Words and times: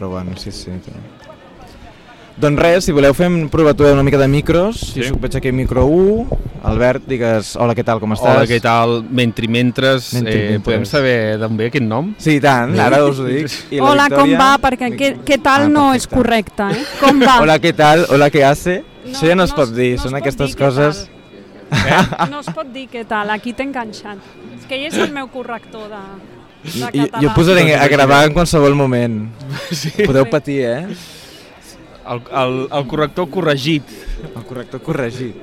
però 0.00 0.08
bueno, 0.08 0.32
sí, 0.40 0.50
sí. 0.50 0.70
Doncs 2.40 2.56
res, 2.56 2.86
si 2.86 2.92
voleu 2.96 3.12
fem 3.12 3.50
provatura 3.52 3.90
una 3.92 4.02
mica 4.02 4.16
de 4.16 4.24
micros, 4.32 4.78
sí. 4.94 5.02
si 5.04 5.12
veig 5.20 5.34
aquí 5.36 5.50
micro 5.52 5.82
1, 5.84 6.38
Albert, 6.70 7.04
digues, 7.04 7.50
hola, 7.60 7.74
què 7.76 7.84
tal, 7.84 8.00
com 8.00 8.14
estàs? 8.16 8.32
Hola, 8.32 8.46
què 8.48 8.56
tal? 8.64 8.94
Mentri 9.04 9.50
mentres, 9.52 10.08
Mentri 10.16 10.38
eh, 10.38 10.46
mentres. 10.54 10.64
podem 10.64 10.86
saber 10.88 11.36
d'on 11.42 11.60
ve 11.60 11.68
aquest 11.68 11.84
nom? 11.84 12.14
Sí, 12.16 12.38
tant, 12.40 12.72
ara 12.80 13.02
us 13.04 13.20
ho 13.20 13.28
dic. 13.28 13.52
I 13.68 13.82
la 13.82 13.90
Hola, 13.90 14.08
com 14.08 14.24
Victòria? 14.24 14.40
va? 14.40 14.50
Perquè 14.64 14.90
què, 14.96 15.12
què 15.28 15.40
tal 15.44 15.68
Ah, 15.68 15.70
no 15.76 15.86
és 15.92 16.08
correcte, 16.08 16.72
eh? 16.72 16.82
Com 17.02 17.20
va? 17.20 17.36
Hola, 17.44 17.60
què 17.60 17.76
tal? 17.76 18.06
Hola, 18.08 18.32
què 18.32 18.46
hace? 18.48 18.80
Això 19.04 19.28
ja 19.28 19.36
no 19.36 19.44
es 19.44 19.52
pot 19.52 19.76
dir, 19.76 19.92
no 19.98 20.06
són 20.06 20.16
pot 20.16 20.22
aquestes 20.24 20.54
dir 20.54 20.62
coses... 20.64 21.04
tal. 21.04 21.16
No 22.32 22.40
es 22.40 22.48
pot 22.50 22.72
dir 22.72 22.88
què 22.90 23.04
tal, 23.06 23.36
aquí 23.36 23.52
t'he 23.52 23.68
enganxat. 23.68 24.24
És 24.56 24.64
que 24.64 24.80
ell 24.80 24.88
és 24.88 24.96
el 24.96 25.12
meu 25.12 25.28
corrector 25.30 25.92
de 25.92 26.00
I, 26.92 27.06
jo 27.22 27.30
posaré 27.34 27.74
a 27.74 27.86
gravar 27.88 28.26
en 28.28 28.34
qualsevol 28.36 28.74
moment. 28.76 29.30
Sí. 29.72 29.90
Podeu 30.04 30.26
patir, 30.28 30.60
eh? 30.66 30.86
El, 32.10 32.20
el, 32.32 32.54
el 32.72 32.86
corrector 32.90 33.28
corregit, 33.30 33.84
El 34.34 34.42
corrector 34.44 34.82
corregit. 34.82 35.36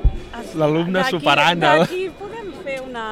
l'alumne 0.57 1.03
superant. 1.09 1.59
D'aquí 1.61 2.09
podem 2.17 2.51
fer 2.65 2.81
una... 2.85 3.05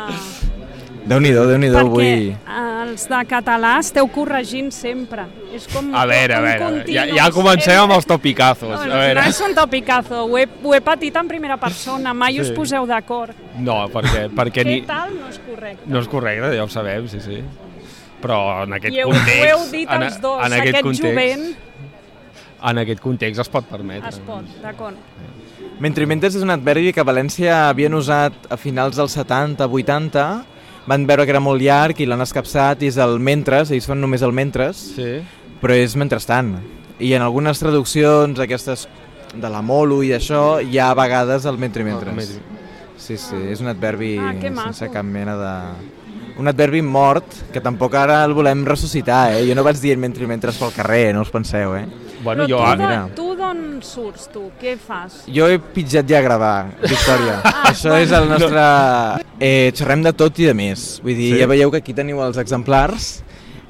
Déu-n'hi-do, 1.05 1.43
Déu-n'hi-do 1.45 1.77
Perquè 1.77 1.85
avui. 1.85 2.37
els 2.89 3.03
de 3.11 3.17
català 3.29 3.75
esteu 3.77 4.07
corregint 4.09 4.71
sempre. 4.73 5.27
És 5.53 5.67
com 5.69 5.91
A 5.95 6.01
veure, 6.09 6.33
a 6.33 6.39
veure, 6.41 6.63
continu. 6.63 6.95
ja, 6.95 7.03
ja 7.13 7.27
comencem 7.33 7.77
amb 7.83 7.93
els 7.93 8.07
topicazos. 8.09 8.71
Bueno, 8.73 8.95
A 8.97 9.03
veure. 9.03 9.21
no 9.21 9.29
és 9.29 9.41
un 9.45 9.53
topicazo, 9.53 10.23
ho 10.25 10.37
he, 10.41 10.47
ho 10.63 10.73
he 10.73 10.81
patit 10.81 11.15
en 11.21 11.29
primera 11.29 11.57
persona, 11.61 12.13
mai 12.17 12.39
us 12.41 12.47
Sí. 12.49 12.55
poseu 12.57 12.87
d'acord. 12.89 13.37
No, 13.61 13.83
perquè, 13.93 14.25
perquè 14.33 14.63
Què 14.63 14.65
ni... 14.65 14.79
tal 14.89 15.13
no 15.19 15.29
és 15.29 15.37
correcte. 15.45 15.85
no 15.85 16.01
és 16.01 16.07
correcte, 16.09 16.55
ja 16.57 16.63
ho 16.65 16.69
sabem, 16.73 17.07
sí, 17.07 17.21
sí. 17.21 17.37
Però 18.25 18.39
en 18.65 18.73
aquest 18.79 18.95
I 18.95 19.03
heu, 19.03 19.11
context... 19.13 19.37
ho 19.37 19.47
heu 19.51 19.65
dit 19.71 19.89
en, 19.93 20.03
els 20.07 20.17
dos, 20.21 20.39
en 20.41 20.53
aquest, 20.57 20.73
aquest 20.73 20.83
context, 20.89 21.05
jovent 21.05 21.45
En 22.65 22.79
aquest 22.81 23.01
context 23.03 23.41
es 23.43 23.49
pot 23.53 23.65
permetre. 23.69 24.09
es 24.09 24.17
pot, 24.25 24.45
d'acord. 24.63 24.97
Mentre 25.83 26.05
mentes 26.09 26.33
és 26.37 26.41
un 26.41 26.49
adverbi 26.53 26.93
que 26.95 27.01
a 27.03 27.05
València 27.05 27.57
havien 27.69 27.93
usat 27.93 28.47
a 28.49 28.57
finals 28.57 28.95
dels 28.97 29.13
70, 29.19 29.67
80, 29.67 30.23
van 30.87 31.05
veure 31.05 31.25
que 31.27 31.33
era 31.35 31.41
molt 31.43 31.61
llarg 31.61 31.99
i 32.01 32.05
l'han 32.07 32.21
escapçat 32.23 32.81
i 32.81 32.87
és 32.89 32.97
el 33.01 33.19
mentres, 33.19 33.69
ells 33.75 33.85
fan 33.89 33.99
només 34.01 34.23
el 34.25 34.31
mentres, 34.33 34.77
Sí. 34.95 35.19
però 35.61 35.75
és 35.77 35.95
mentrestant. 35.99 36.55
I 36.99 37.13
en 37.13 37.21
algunes 37.25 37.59
traduccions, 37.59 38.39
aquestes 38.39 38.87
de 39.35 39.49
la 39.51 39.61
molo 39.61 40.01
i 40.01 40.13
això, 40.15 40.61
hi 40.63 40.77
ha 40.79 40.89
a 40.91 40.95
vegades 40.95 41.45
el 41.45 41.57
mentre 41.59 41.83
i 41.83 41.85
mentres. 41.85 42.37
Sí, 42.97 43.17
sí, 43.17 43.35
és 43.51 43.59
un 43.61 43.67
adverbi 43.67 44.15
Ah, 44.17 44.31
sense 44.39 44.89
cap 44.89 45.03
mena 45.03 45.35
de... 45.37 45.55
Un 46.37 46.47
adverbi 46.51 46.81
mort, 46.83 47.23
que 47.53 47.61
tampoc 47.63 47.93
ara 47.95 48.17
el 48.25 48.33
volem 48.35 48.65
ressuscitar, 48.67 49.31
eh? 49.37 49.45
Jo 49.47 49.55
no 49.55 49.63
vaig 49.63 49.77
dient 49.79 49.99
mentre 50.01 50.27
mentres 50.27 50.57
pel 50.59 50.73
carrer, 50.75 51.13
no 51.15 51.21
us 51.23 51.29
penseu, 51.31 51.75
eh? 51.79 51.85
Bueno, 52.25 52.43
Però 52.43 52.49
jo... 52.49 52.57
tu, 52.57 52.63
ara- 52.63 52.75
mira. 52.81 52.97
d'on- 53.05 53.13
tu 53.15 53.27
d'on 53.39 53.61
surts, 53.85 54.27
tu? 54.33 54.49
Què 54.59 54.73
fas? 54.81 55.21
Jo 55.31 55.47
he 55.47 55.59
pitjat 55.59 56.07
ja 56.09 56.19
a 56.19 56.25
gravar, 56.25 56.55
Victòria. 56.81 57.37
Ah, 57.43 57.67
Això 57.71 57.95
és 58.01 58.11
el 58.11 58.27
nostre... 58.29 58.65
Eh, 59.39 59.71
xerrem 59.75 60.03
de 60.03 60.11
tot 60.15 60.37
i 60.39 60.49
de 60.49 60.53
més. 60.57 60.99
Vull 61.03 61.15
dir, 61.15 61.31
Sí. 61.35 61.39
ja 61.39 61.47
veieu 61.47 61.71
que 61.71 61.79
aquí 61.83 61.93
teniu 61.95 62.19
els 62.25 62.37
exemplars. 62.41 63.21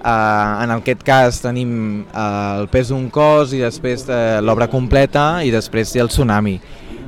Uh, 0.05 0.61
en 0.61 0.69
aquest 0.75 1.01
cas 1.01 1.39
tenim 1.41 2.03
uh, 2.13 2.59
el 2.61 2.67
pes 2.69 2.91
d'un 2.93 3.07
cos 3.09 3.55
i 3.57 3.61
després 3.63 4.03
uh, 4.05 4.37
l'obra 4.45 4.67
completa 4.69 5.39
i 5.41 5.49
després 5.49 5.95
hi 5.95 5.99
ha 6.01 6.03
el 6.05 6.11
tsunami. 6.13 6.59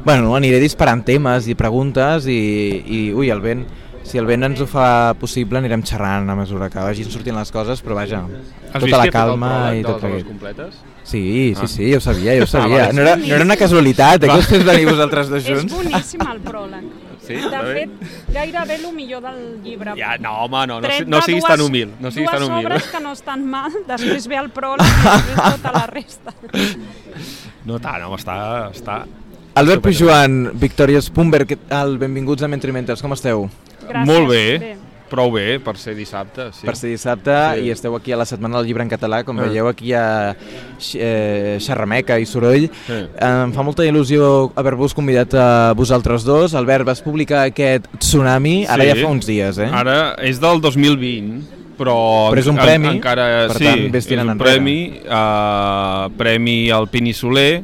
Bueno, 0.06 0.32
aniré 0.38 0.58
disparant 0.64 1.04
temes 1.06 1.46
i 1.52 1.54
preguntes 1.54 2.26
i, 2.26 2.38
i 2.88 3.02
ui, 3.14 3.30
el 3.30 3.42
vent, 3.44 3.62
si 4.08 4.18
el 4.18 4.26
vent 4.26 4.44
ens 4.48 4.62
ho 4.64 4.68
fa 4.72 5.14
possible 5.20 5.60
anirem 5.60 5.84
xerrant 5.84 6.30
a 6.32 6.36
mesura 6.40 6.70
que 6.72 6.80
vagin 6.80 7.10
sortint 7.12 7.36
les 7.38 7.52
coses, 7.52 7.82
però 7.84 7.98
vaja, 8.00 8.22
Has 8.72 8.80
tota 8.84 8.98
la 9.02 9.04
el 9.06 9.12
calma 9.12 9.52
i 9.76 9.82
tot 9.84 10.00
plegat. 10.00 10.24
completes? 10.28 10.78
Sí, 11.04 11.54
sí, 11.56 11.64
Ah. 11.64 11.68
sí, 11.68 11.90
ja 11.92 11.98
ho 11.98 12.02
sabia, 12.02 12.36
ja 12.38 12.44
ho 12.44 12.48
sabia. 12.56 12.88
vale. 12.88 12.94
No 12.94 13.02
era, 13.02 13.16
no 13.18 13.34
era 13.36 13.44
una 13.44 13.56
casualitat, 13.58 14.24
eh, 14.24 14.28
que 14.28 14.38
us 14.40 14.48
fes 14.48 14.64
venir 14.66 14.88
vosaltres 14.90 15.30
dos 15.30 15.44
És 15.46 15.50
junts. 15.60 15.74
boníssim 15.74 16.22
el 16.32 16.42
pròleg. 16.42 16.88
Sí? 17.28 17.34
De 17.36 17.60
fet, 17.74 17.90
gairebé 18.32 18.76
el 18.76 18.94
millor 18.96 19.22
del 19.22 19.60
llibre. 19.62 19.92
Ja, 20.00 20.14
no, 20.18 20.32
home, 20.46 20.62
no, 20.66 20.80
no, 20.80 20.88
no 21.08 21.22
siguis 21.22 21.44
dues- 21.44 21.50
tan 21.52 21.60
humil. 21.60 21.90
No 22.00 22.10
siguis 22.10 22.30
tan 22.32 22.40
dues 22.40 22.50
humil. 22.50 22.66
obres 22.68 22.84
que 22.88 23.00
no 23.02 23.12
estan 23.12 23.44
mal, 23.46 23.70
després 23.88 24.28
ve 24.32 24.38
el 24.40 24.48
pròleg 24.50 24.88
i 24.88 25.04
després 25.04 25.58
tota 25.58 25.74
la 25.76 25.88
resta. 25.88 26.32
No 27.66 27.80
tant, 27.84 28.02
home, 28.08 28.16
està... 28.16 28.38
està... 28.72 29.02
Albert 29.58 29.82
Pujoan, 29.82 30.52
Victòria 30.62 31.02
Spumber, 31.02 31.42
què 31.50 31.58
tal? 31.68 31.98
Benvinguts 31.98 32.44
a 32.46 32.48
Mentre 32.48 32.72
Mentes, 32.72 33.02
com 33.02 33.12
esteu? 33.18 33.50
Gràcies. 33.88 34.06
Molt 34.06 34.30
bé. 34.30 34.78
Prou 35.08 35.32
bé 35.32 35.58
per 35.64 35.78
ser 35.80 35.94
dissabte, 35.96 36.50
sí. 36.52 36.66
Per 36.68 36.76
ser 36.76 36.90
dissabte 36.90 37.32
Sí. 37.56 37.62
i 37.64 37.70
esteu 37.72 37.96
aquí 37.96 38.12
a 38.12 38.18
la 38.18 38.26
Setmana 38.26 38.58
del 38.58 38.68
Llibre 38.68 38.84
en 38.84 38.90
Català, 38.90 39.24
com 39.24 39.40
Ah. 39.40 39.44
veieu 39.44 39.66
aquí 39.70 39.86
hi 39.88 39.94
ha 39.94 40.36
x- 40.78 40.98
eh, 41.00 41.56
xerrameca 41.62 42.20
i 42.20 42.26
soroll. 42.26 42.66
Eh, 42.90 43.08
em 43.22 43.54
fa 43.54 43.64
molta 43.64 43.86
il·lusió 43.86 44.52
haver-vos 44.54 44.94
convidat 44.94 45.34
a 45.34 45.72
vosaltres 45.74 46.26
dos. 46.26 46.54
Albert, 46.54 46.84
vas 46.84 47.02
publicar 47.02 47.44
aquest 47.48 47.86
Tsunami, 47.98 48.66
ara 48.68 48.84
Sí. 48.84 48.90
ja 48.90 48.96
fa 48.96 49.08
uns 49.08 49.26
dies, 49.26 49.58
eh? 49.60 49.70
Ara 49.72 50.16
és 50.22 50.42
del 50.42 50.60
2020, 50.60 51.42
però, 51.78 52.30
Però 52.32 52.38
és 52.40 52.48
un 52.48 52.58
en- 52.60 52.66
premi, 52.66 52.88
encara, 52.98 53.48
per 53.48 53.58
sí, 53.60 53.64
tant, 53.64 53.90
vés 53.92 54.04
és 54.04 54.08
tirant 54.08 54.26
un 54.28 54.32
enrere. 54.32 54.56
premi, 54.56 55.00
uh, 55.10 56.10
premi 56.18 56.70
al 56.70 56.90
Pini 56.90 57.14
Soler, 57.14 57.64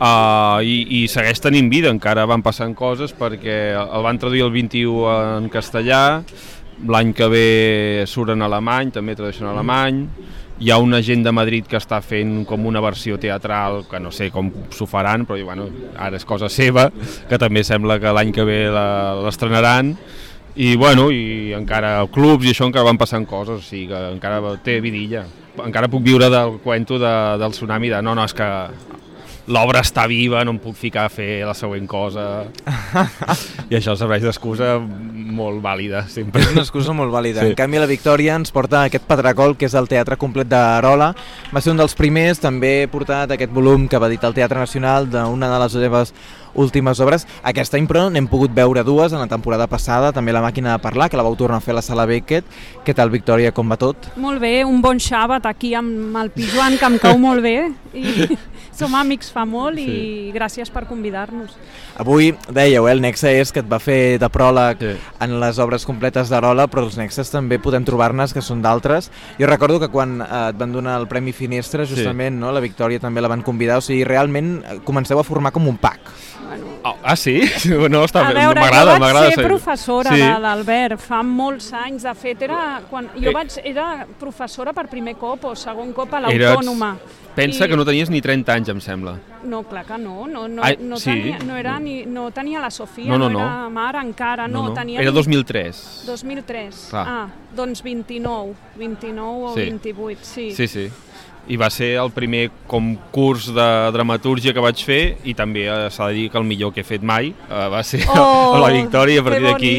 uh, 0.00 0.60
i, 0.62 1.02
i 1.02 1.06
segueix 1.10 1.40
tenint 1.42 1.70
vida, 1.72 1.90
encara 1.92 2.26
van 2.28 2.42
passant 2.44 2.74
coses 2.76 3.14
perquè 3.16 3.58
el 3.76 4.02
van 4.06 4.18
traduir 4.22 4.44
el 4.46 4.52
21 4.54 5.10
en 5.42 5.50
castellà, 5.52 6.22
l'any 6.86 7.12
que 7.16 7.28
ve 7.32 7.46
surt 8.08 8.34
en 8.34 8.42
alemany, 8.44 8.90
també 8.92 9.14
tradueixen 9.16 9.46
en 9.46 9.54
alemany, 9.54 10.02
hi 10.60 10.70
ha 10.72 10.78
una 10.80 11.02
gent 11.04 11.22
de 11.24 11.32
Madrid 11.36 11.66
que 11.68 11.76
està 11.76 11.98
fent 12.04 12.44
com 12.48 12.64
una 12.68 12.80
versió 12.80 13.18
teatral, 13.20 13.82
que 13.90 14.00
no 14.00 14.12
sé 14.12 14.30
com 14.32 14.48
s'ho 14.72 14.86
faran, 14.88 15.26
però 15.28 15.36
bueno, 15.44 15.66
ara 16.00 16.16
és 16.16 16.24
cosa 16.24 16.48
seva, 16.48 16.88
que 17.28 17.38
també 17.40 17.64
sembla 17.64 17.98
que 18.00 18.12
l'any 18.12 18.32
que 18.32 18.44
ve 18.44 18.62
la- 18.72 19.16
l'estrenaran, 19.24 19.94
i 20.56 20.74
bueno, 20.80 21.10
i 21.12 21.52
encara 21.52 21.98
clubs 22.08 22.46
i 22.46 22.54
això 22.54 22.64
encara 22.64 22.86
van 22.88 22.96
passant 22.96 23.26
coses, 23.28 23.60
o 23.60 23.64
sigui 23.64 23.90
que 23.90 23.98
encara 24.14 24.40
té 24.64 24.78
vidilla. 24.80 25.26
Encara 25.60 25.88
puc 25.92 26.02
viure 26.04 26.30
del 26.32 26.56
cuento 26.64 26.98
de, 26.98 27.12
del 27.40 27.52
tsunami 27.52 27.90
de 27.92 28.00
no, 28.04 28.14
no, 28.16 28.24
és 28.24 28.32
que 28.36 28.48
l'obra 29.46 29.82
està 29.84 30.06
viva, 30.10 30.42
no 30.44 30.56
em 30.56 30.60
puc 30.62 30.76
ficar 30.78 31.06
a 31.06 31.12
fer 31.12 31.44
la 31.46 31.54
següent 31.54 31.86
cosa. 31.90 32.46
I 33.70 33.78
això 33.78 33.94
serveix 33.98 34.24
d'excusa 34.26 34.76
molt 34.80 35.60
vàlida, 35.62 36.04
sempre. 36.10 36.42
És 36.42 36.54
una 36.54 36.64
excusa 36.64 36.94
molt 36.96 37.12
vàlida. 37.14 37.42
Sí. 37.42 37.52
En 37.52 37.58
canvi, 37.58 37.80
la 37.82 37.90
Victòria 37.90 38.36
ens 38.38 38.52
porta 38.54 38.84
aquest 38.86 39.06
Patracol, 39.06 39.56
que 39.58 39.68
és 39.68 39.76
el 39.78 39.88
teatre 39.90 40.18
complet 40.20 40.48
d'Arola. 40.50 41.12
Va 41.52 41.62
ser 41.62 41.74
un 41.74 41.82
dels 41.82 41.94
primers, 41.98 42.40
també 42.42 42.80
he 42.82 42.90
portat 42.90 43.36
aquest 43.36 43.54
volum 43.54 43.86
que 43.90 44.00
va 44.02 44.10
editar 44.10 44.32
el 44.32 44.38
Teatre 44.38 44.62
Nacional 44.62 45.10
d'una 45.12 45.52
de 45.52 45.62
les 45.62 45.78
seves 45.78 46.12
últimes 46.56 46.98
obres. 47.04 47.26
Aquest 47.46 47.74
any, 47.76 47.86
però, 47.86 48.06
n'hem 48.10 48.26
pogut 48.30 48.54
veure 48.56 48.82
dues 48.86 49.12
en 49.12 49.20
la 49.22 49.30
temporada 49.30 49.68
passada, 49.70 50.12
també 50.16 50.34
La 50.34 50.42
màquina 50.42 50.72
de 50.74 50.82
parlar, 50.82 51.10
que 51.10 51.20
la 51.20 51.24
vau 51.26 51.36
tornar 51.36 51.60
a 51.60 51.64
fer 51.64 51.74
a 51.74 51.78
la 51.78 51.84
sala 51.84 52.06
Beckett. 52.08 52.48
Què 52.84 52.94
tal, 52.96 53.12
Victòria, 53.12 53.52
com 53.52 53.68
va 53.70 53.78
tot? 53.80 54.10
Molt 54.16 54.40
bé, 54.42 54.64
un 54.64 54.80
bon 54.82 54.98
xàbat 55.00 55.46
aquí 55.46 55.74
amb 55.76 56.16
el 56.16 56.32
Pijuan, 56.34 56.80
que 56.80 56.88
em 56.88 56.98
cau 57.02 57.18
molt 57.20 57.44
bé. 57.44 57.58
I 57.96 58.36
som 58.76 58.94
amics 59.02 59.32
fa 59.32 59.44
molt 59.44 59.78
i 59.78 59.86
Sí. 59.86 60.32
gràcies 60.34 60.70
per 60.70 60.84
convidar-nos. 60.86 61.56
Avui, 61.98 62.34
dèieu, 62.52 62.86
eh, 62.88 62.92
el 62.92 63.00
Nexe 63.00 63.32
és 63.40 63.52
que 63.52 63.60
et 63.60 63.68
va 63.72 63.78
fer 63.78 64.18
de 64.18 64.28
pròleg 64.28 64.78
Sí. 64.80 64.96
en 65.20 65.40
les 65.40 65.58
obres 65.58 65.84
completes 65.86 66.28
d'Arola, 66.28 66.66
però 66.68 66.84
els 66.84 66.96
Nexes 66.96 67.30
també 67.30 67.58
podem 67.58 67.84
trobar-nes, 67.84 68.32
que 68.34 68.42
són 68.42 68.60
d'altres. 68.62 69.10
Jo 69.38 69.46
recordo 69.46 69.80
que 69.80 69.88
quan 69.88 70.20
eh, 70.20 70.48
et 70.50 70.56
van 70.56 70.72
donar 70.72 71.00
el 71.00 71.08
Premi 71.08 71.32
Finestra, 71.32 71.84
justament, 71.86 72.36
no, 72.38 72.52
la 72.52 72.60
Victòria 72.60 73.00
també 73.00 73.20
la 73.20 73.28
van 73.28 73.42
convidar, 73.42 73.78
o 73.78 73.80
sigui, 73.80 74.04
realment 74.04 74.62
eh, 74.64 74.80
comenceu 74.84 75.18
a 75.18 75.24
formar 75.24 75.52
com 75.52 75.66
un 75.68 75.76
pack. 75.78 76.00
Ah, 76.84 76.94
ah, 77.02 77.16
sí? 77.16 77.40
No, 77.90 78.04
està 78.04 78.20
A 78.28 78.32
bé, 78.32 78.44
jo 78.44 78.52
m'agrada, 78.54 78.92
vaig 78.92 79.00
m'agrada. 79.00 79.30
ser 79.32 79.44
professora 79.48 80.12
Sí. 80.14 80.20
de 80.20 80.38
l'Albert 80.38 81.00
fa 81.00 81.22
molts 81.22 81.72
anys. 81.72 82.02
De 82.04 82.14
fet, 82.14 82.42
era 82.42 82.80
quan 82.88 83.08
jo 83.16 83.30
Eh. 83.30 83.32
vaig, 83.34 83.50
era 83.64 84.06
professora 84.20 84.72
per 84.72 84.86
primer 84.88 85.16
cop 85.16 85.44
o 85.44 85.56
segon 85.56 85.92
cop 85.92 86.12
a 86.14 86.20
Eres- 86.30 86.38
l'Autònoma. 86.54 86.96
Pensa 87.36 87.66
I- 87.66 87.68
que 87.68 87.76
no 87.76 87.84
tenies 87.84 88.08
ni 88.10 88.22
30 88.22 88.54
anys, 88.54 88.68
em 88.72 88.80
sembla. 88.80 89.18
No, 89.44 89.62
clar 89.68 89.84
que 89.86 89.98
no. 89.98 90.26
No, 90.26 90.48
no, 90.48 90.62
Ai, 90.64 90.78
no, 90.80 90.96
sí. 90.96 91.10
tenia, 91.10 91.38
no, 91.44 91.54
era 91.56 91.78
ni, 91.78 92.06
no 92.06 92.30
tenia 92.32 92.58
la 92.58 92.70
Sofia, 92.70 93.06
No, 93.12 93.18
no, 93.18 93.28
no, 93.28 93.38
no. 93.38 93.44
era 93.44 93.68
mare 93.68 94.00
encara, 94.00 94.48
no, 94.48 94.72
tenia... 94.72 95.00
Era 95.00 95.10
ni- 95.10 95.14
2003. 95.14 96.04
2003. 96.06 96.86
Clar. 96.90 97.06
Ah, 97.08 97.28
doncs 97.54 97.82
29, 97.82 98.54
29 98.76 99.44
o 99.44 99.54
Sí. 99.54 99.60
28, 99.60 100.18
sí. 100.24 100.50
Sí, 100.52 100.66
sí. 100.66 100.90
I 101.48 101.56
va 101.56 101.68
ser 101.70 101.92
el 102.02 102.10
primer 102.10 102.48
com 102.66 102.88
curs 103.14 103.44
de 103.54 103.66
dramatúrgia 103.94 104.50
que 104.52 104.62
vaig 104.64 104.80
fer 104.82 105.16
i 105.30 105.34
també 105.38 105.68
eh, 105.70 105.90
s'ha 105.94 106.08
de 106.10 106.16
dir 106.18 106.24
que 106.32 106.38
el 106.40 106.44
millor 106.48 106.72
que 106.74 106.80
he 106.82 106.86
fet 106.88 107.04
mai 107.06 107.28
eh, 107.30 107.68
va 107.70 107.84
ser 107.86 108.00
Oh, 108.18 108.58
la 108.58 108.72
victòria 108.74 109.14
i 109.14 109.22
a 109.22 109.24
partir 109.26 109.44
d'aquí 109.46 109.74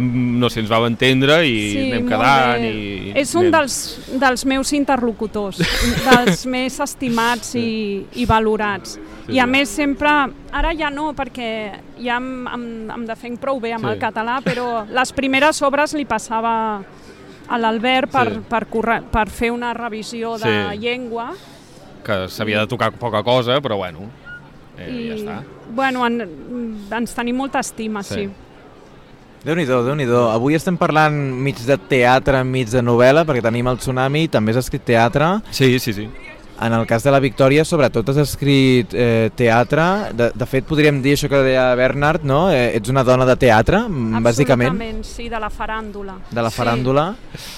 no 0.00 0.48
sé, 0.48 0.62
ens 0.64 0.70
vam 0.72 0.86
entendre 0.88 1.42
i 1.44 1.58
Sí, 1.74 1.82
anem 1.90 2.08
quedant 2.08 2.64
i... 2.64 3.12
És 3.20 3.34
un 3.36 3.50
anem- 3.50 3.52
dels, 3.58 3.76
dels 4.24 4.46
meus 4.48 4.72
interlocutors, 4.72 5.60
dels 6.08 6.46
més 6.48 6.80
estimats 6.80 7.52
i, 7.60 8.04
i 8.16 8.24
valorats. 8.26 8.96
Sí, 9.26 9.36
I 9.36 9.40
a 9.40 9.44
sí. 9.46 9.50
més 9.50 9.68
sempre, 9.72 10.10
ara 10.52 10.72
ja 10.76 10.88
no, 10.92 11.10
perquè 11.16 11.50
ja 12.00 12.16
em, 12.16 12.30
em, 12.48 12.64
em 12.96 13.04
defenc 13.08 13.40
prou 13.44 13.60
bé 13.60 13.74
amb 13.76 13.84
Sí. 13.84 13.92
el 13.92 14.00
català, 14.00 14.38
però 14.44 14.86
les 14.88 15.12
primeres 15.12 15.60
obres 15.68 15.92
li 15.96 16.04
passava 16.08 16.54
a 17.48 17.58
l'Albert 17.58 18.10
per, 18.10 18.32
Sí. 18.32 18.40
per, 18.48 18.66
corre, 18.66 19.02
per 19.10 19.28
fer 19.30 19.50
una 19.52 19.74
revisió 19.74 20.36
de 20.38 20.50
Sí. 20.72 20.78
llengua 20.78 21.32
que 22.04 22.28
s'havia 22.28 22.60
de 22.60 22.66
tocar 22.66 22.92
poca 22.92 23.22
cosa, 23.22 23.60
però 23.60 23.76
bueno, 23.76 24.00
eh, 24.78 24.90
I, 24.90 25.08
ja 25.08 25.14
està. 25.14 25.42
Bueno, 25.74 26.06
en, 26.06 26.20
ens 26.92 27.14
tenim 27.14 27.36
molta 27.36 27.60
estima, 27.60 28.02
Sí. 28.02 28.14
sí. 28.14 28.30
Déu-n'hi-do, 29.44 29.82
déu 29.84 29.94
nhi 29.94 30.06
déu 30.08 30.30
Avui 30.32 30.54
estem 30.56 30.76
parlant 30.80 31.12
mig 31.14 31.58
de 31.66 31.76
teatre, 31.76 32.42
mig 32.44 32.68
de 32.72 32.80
novel·la, 32.80 33.26
perquè 33.28 33.42
tenim 33.44 33.66
el 33.68 33.76
Tsunami, 33.76 34.26
també 34.28 34.52
has 34.52 34.56
escrit 34.64 34.82
teatre. 34.84 35.40
Sí, 35.50 35.78
sí, 35.78 35.92
sí. 35.92 36.08
En 36.64 36.72
el 36.72 36.86
cas 36.88 37.02
de 37.04 37.10
la 37.12 37.18
Victòria, 37.20 37.64
sobretot 37.68 38.08
has 38.08 38.16
escrit 38.22 38.94
eh, 38.96 39.28
teatre. 39.36 39.84
De, 40.16 40.30
de 40.32 40.46
fet, 40.48 40.64
podríem 40.64 41.02
dir 41.04 41.12
això 41.16 41.28
que 41.28 41.42
deia 41.44 41.66
Bernard, 41.76 42.24
no? 42.24 42.46
Eh, 42.54 42.70
ets 42.78 42.88
una 42.88 43.02
dona 43.04 43.26
de 43.28 43.34
teatre, 43.36 43.82
bàsicament, 44.24 44.70
Absolutament, 44.72 45.02
sí, 45.04 45.28
de 45.28 45.40
la 45.42 45.50
faràndula. 45.52 46.14
de 46.30 46.42
la 46.46 46.50
Sí. 46.50 46.56
faràndula. 46.60 47.06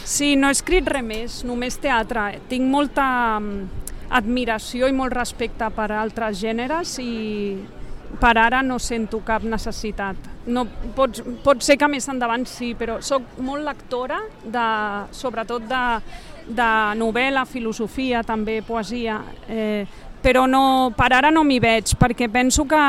Sí, 0.05 0.35
no 0.37 0.49
he 0.49 0.57
escrit 0.57 0.89
res 0.91 1.05
més, 1.05 1.39
només 1.45 1.79
teatre. 1.79 2.41
Tinc 2.51 2.67
molta 2.67 3.39
mm, 3.39 3.69
admiració 4.11 4.89
i 4.89 4.93
molt 4.93 5.13
respecte 5.15 5.69
per 5.71 5.91
altres 5.93 6.41
gèneres 6.41 6.99
i 6.99 7.57
per 8.21 8.37
ara 8.39 8.63
no 8.63 8.79
sento 8.79 9.21
cap 9.27 9.43
necessitat. 9.43 10.17
No, 10.47 10.65
pot, 10.95 11.19
pot 11.43 11.63
ser 11.63 11.77
que 11.77 11.89
més 11.91 12.07
endavant 12.09 12.45
sí, 12.47 12.75
però 12.79 13.01
sóc 13.03 13.39
molt 13.43 13.65
lectora, 13.67 14.21
de, 14.45 14.67
sobretot 15.15 15.63
de, 15.69 15.81
de 16.47 16.71
novel·la, 16.99 17.45
filosofia, 17.47 18.23
també 18.23 18.61
poesia, 18.63 19.21
eh, 19.49 19.87
però 20.23 20.47
no, 20.51 20.93
per 20.97 21.13
ara 21.15 21.31
no 21.31 21.45
m'hi 21.47 21.59
veig, 21.63 21.93
perquè 21.99 22.29
penso 22.33 22.65
que 22.67 22.83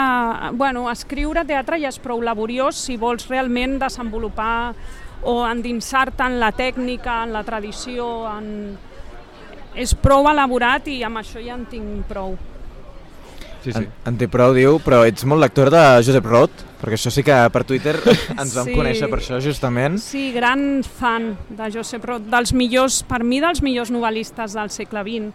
bueno, 0.58 0.88
escriure 0.92 1.46
teatre 1.46 1.80
ja 1.82 1.92
és 1.92 2.00
prou 2.02 2.22
laboriós 2.22 2.78
si 2.88 2.98
vols 2.98 3.28
realment 3.30 3.78
desenvolupar 3.82 4.74
o 5.28 5.40
endinsar-te 5.46 6.26
en 6.26 6.40
la 6.40 6.52
tècnica, 6.52 7.24
en 7.26 7.34
la 7.34 7.44
tradició, 7.44 8.28
en... 8.32 8.78
és 9.78 9.94
prou 10.02 10.30
elaborat 10.30 10.88
i 10.90 11.02
amb 11.06 11.22
això 11.22 11.42
ja 11.44 11.58
en 11.58 11.66
tinc 11.70 12.06
prou. 12.10 12.38
Sí, 13.64 13.72
sí. 13.74 13.78
En, 13.80 13.88
en 14.06 14.18
té 14.18 14.28
prou, 14.28 14.54
diu, 14.54 14.78
però 14.84 15.04
ets 15.08 15.26
molt 15.26 15.42
lectora 15.42 15.70
de 15.74 16.04
Josep 16.06 16.26
Roth, 16.26 16.64
perquè 16.82 16.94
això 16.98 17.12
sí 17.12 17.24
que 17.24 17.36
per 17.54 17.64
Twitter 17.64 17.96
ens 18.42 18.54
vam 18.56 18.66
Sí. 18.70 18.74
conèixer 18.78 19.10
per 19.10 19.20
això, 19.20 19.40
justament. 19.44 19.98
Sí, 20.00 20.32
gran 20.36 20.84
fan 20.84 21.36
de 21.50 21.72
Josep 21.74 22.06
Roth, 22.06 22.28
dels 22.32 22.54
millors, 22.54 23.02
per 23.04 23.24
mi 23.24 23.40
dels 23.44 23.62
millors 23.66 23.92
novel·listes 23.92 24.54
del 24.54 24.70
segle 24.70 25.04
XX. 25.04 25.32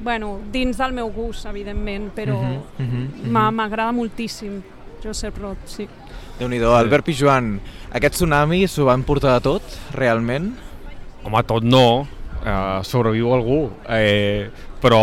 Bueno, 0.00 0.38
dins 0.50 0.78
del 0.80 0.94
meu 0.96 1.10
gust, 1.12 1.44
evidentment, 1.46 2.10
però 2.16 2.38
Mhm, 2.40 2.60
mhm, 2.78 3.30
m'a- 3.30 3.50
mhm. 3.50 3.54
m'agrada 3.56 3.92
moltíssim 3.92 4.62
Josep 5.04 5.36
Roth, 5.38 5.66
sí. 5.66 5.86
Déu-n'hi-do, 6.38 6.74
Albert 6.74 7.04
Pijuan, 7.04 7.58
aquest 7.92 8.14
tsunami 8.14 8.66
s'ho 8.66 8.86
van 8.86 9.02
portar 9.04 9.34
de 9.34 9.40
tot, 9.44 9.62
realment? 9.92 10.54
Home, 11.22 11.42
tot 11.44 11.62
no, 11.62 12.08
eh, 12.46 12.80
sobreviu 12.82 13.34
algú, 13.34 13.70
eh, 13.88 14.48
però 14.80 15.00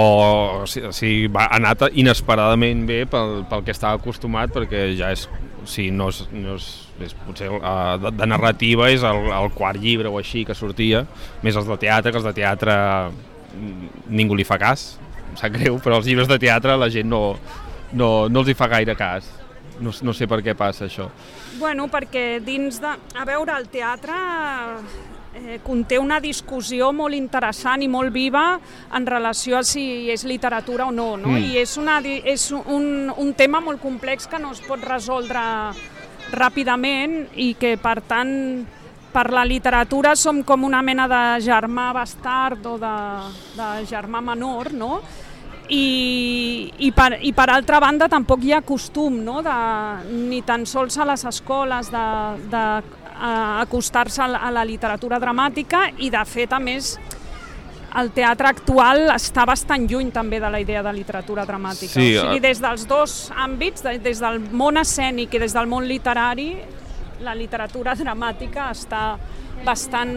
o 0.64 0.68
sigui, 0.68 1.28
va, 1.32 1.48
ha 1.48 1.60
anat 1.60 1.88
inesperadament 1.94 2.86
bé 2.90 3.04
pel, 3.10 3.42
pel 3.50 3.64
que 3.66 3.74
estava 3.76 4.00
acostumat, 4.00 4.52
perquè 4.54 4.88
ja 4.98 5.12
és, 5.14 5.28
o 5.62 5.68
sigui, 5.70 5.92
no 5.94 6.10
és, 6.14 6.24
no 6.34 6.58
és, 6.58 6.68
és 7.06 7.16
potser 7.26 7.50
uh, 7.54 7.96
de, 8.02 8.14
de 8.18 8.30
narrativa 8.30 8.90
és 8.94 9.06
el, 9.06 9.30
el 9.38 9.52
quart 9.56 9.82
llibre 9.82 10.10
o 10.10 10.18
així 10.20 10.44
que 10.48 10.58
sortia, 10.58 11.06
més 11.46 11.58
els 11.60 11.70
de 11.70 11.80
teatre, 11.86 12.14
que 12.14 12.22
els 12.22 12.28
de 12.28 12.36
teatre 12.40 12.78
mm, 13.14 13.90
ningú 14.18 14.38
li 14.38 14.48
fa 14.48 14.60
cas, 14.62 14.96
em 15.28 15.38
sap 15.40 15.54
greu, 15.54 15.78
però 15.84 16.02
els 16.02 16.10
llibres 16.10 16.30
de 16.30 16.40
teatre 16.42 16.78
la 16.80 16.90
gent 16.94 17.10
no, 17.10 17.22
no, 17.94 18.10
no 18.32 18.42
els 18.42 18.50
hi 18.50 18.58
fa 18.58 18.70
gaire 18.72 18.98
cas. 18.98 19.30
No, 19.78 19.92
no 20.02 20.14
sé 20.18 20.26
per 20.26 20.40
què 20.42 20.56
passa 20.58 20.88
això. 20.88 21.06
Bueno, 21.60 21.86
perquè 21.94 22.40
dins 22.42 22.80
de... 22.82 22.96
A 23.14 23.26
veure, 23.30 23.60
el 23.62 23.68
teatre 23.70 24.16
eh, 25.38 25.60
conté 25.64 26.00
una 26.00 26.20
discussió 26.24 26.92
molt 26.94 27.16
interessant 27.16 27.84
i 27.84 27.90
molt 27.92 28.14
viva 28.14 28.58
en 28.98 29.06
relació 29.08 29.60
a 29.60 29.64
si 29.66 30.10
és 30.12 30.26
literatura 30.26 30.88
o 30.88 30.92
no, 30.92 31.16
no? 31.18 31.36
Mm. 31.36 31.44
I 31.52 31.62
és, 31.62 31.78
una, 31.78 32.00
és 32.02 32.50
un, 32.52 33.12
un 33.16 33.34
tema 33.38 33.62
molt 33.62 33.82
complex 33.84 34.28
que 34.28 34.42
no 34.42 34.52
es 34.56 34.64
pot 34.66 34.82
resoldre 34.84 35.44
ràpidament 36.34 37.22
i 37.40 37.54
que, 37.60 37.78
per 37.80 38.02
tant, 38.08 38.34
per 39.14 39.30
la 39.34 39.46
literatura 39.48 40.16
som 40.20 40.44
com 40.44 40.66
una 40.68 40.82
mena 40.84 41.08
de 41.10 41.22
germà 41.46 41.92
bastard 41.96 42.66
o 42.68 42.76
de, 42.82 42.98
de 43.58 43.70
germà 43.90 44.22
menor, 44.22 44.74
no? 44.74 45.00
I, 45.68 46.72
i, 46.80 46.94
per, 46.96 47.18
i 47.28 47.34
per 47.36 47.50
altra 47.52 47.80
banda 47.84 48.08
tampoc 48.08 48.44
hi 48.46 48.54
ha 48.56 48.62
costum 48.64 49.18
no? 49.26 49.42
de, 49.44 49.56
ni 50.30 50.40
tan 50.48 50.64
sols 50.64 50.96
a 50.96 51.08
les 51.10 51.26
escoles 51.28 51.90
de, 51.92 52.04
de 52.54 52.62
acostar-se 53.20 54.22
a, 54.24 54.28
la- 54.28 54.40
a 54.48 54.52
la 54.52 54.64
literatura 54.66 55.20
dramàtica 55.20 55.88
i 55.98 56.10
de 56.14 56.24
fet 56.26 56.54
a 56.54 56.60
més 56.60 56.98
el 57.98 58.12
teatre 58.14 58.50
actual 58.52 59.08
està 59.16 59.46
bastant 59.48 59.88
lluny 59.90 60.12
també 60.14 60.40
de 60.44 60.50
la 60.54 60.60
idea 60.62 60.84
de 60.86 60.92
literatura 60.94 61.46
dramàtica. 61.48 61.94
Sí, 61.96 62.12
o 62.18 62.26
sigui, 62.28 62.38
eh. 62.38 62.44
des 62.44 62.60
dels 62.62 62.84
dos 62.86 63.16
àmbits, 63.34 63.82
de, 63.82 63.96
des 64.04 64.20
del 64.22 64.38
món 64.52 64.78
escènic 64.78 65.34
i 65.34 65.40
des 65.42 65.56
del 65.56 65.66
món 65.72 65.88
literari, 65.90 66.52
la 67.26 67.34
literatura 67.34 67.96
dramàtica 67.98 68.70
està 68.76 69.16
bastant 69.66 70.12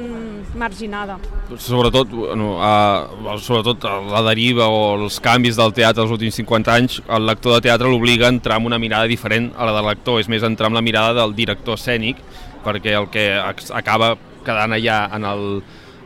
marginada. 0.54 1.16
sobretot, 1.56 2.10
bueno, 2.10 2.58
uh, 2.60 3.38
sobretot 3.40 3.86
la 4.10 4.20
deriva 4.28 4.66
o 4.68 4.98
els 5.00 5.16
canvis 5.20 5.56
del 5.56 5.72
teatre 5.72 6.02
dels 6.02 6.12
últims 6.12 6.34
50 6.34 6.74
anys, 6.74 7.02
el 7.08 7.24
lector 7.26 7.54
de 7.56 7.62
teatre 7.70 7.88
l'obliga 7.88 8.26
a 8.26 8.34
entrar 8.34 8.56
amb 8.60 8.66
una 8.66 8.78
mirada 8.78 9.08
diferent 9.08 9.50
a 9.56 9.64
la 9.64 9.72
del 9.72 9.88
lector, 9.88 10.20
és 10.20 10.28
més, 10.28 10.42
entrar 10.42 10.68
amb 10.68 10.76
la 10.76 10.82
mirada 10.84 11.14
del 11.22 11.34
director 11.34 11.74
escènic, 11.80 12.20
perquè 12.64 12.96
el 12.98 13.08
que 13.12 13.28
ac- 13.40 13.70
acaba 13.74 14.14
quedant 14.44 14.72
allà 14.76 14.98
en 15.16 15.24
el, 15.28 15.44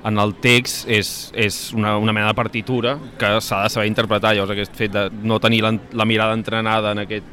en 0.04 0.18
el 0.20 0.34
text 0.42 0.88
és, 0.90 1.10
és 1.34 1.72
una, 1.72 1.96
una 1.98 2.12
mena 2.12 2.28
de 2.32 2.34
partitura 2.38 2.96
que 3.18 3.30
s'ha 3.40 3.62
de 3.64 3.70
saber 3.72 3.88
interpretar, 3.88 4.34
llavors 4.34 4.52
aquest 4.56 4.74
fet 4.76 4.92
de 4.92 5.08
no 5.22 5.38
tenir 5.40 5.62
la, 5.64 5.72
la 5.92 6.04
mirada 6.04 6.34
entrenada 6.36 6.92
en 6.92 7.04
aquest, 7.06 7.24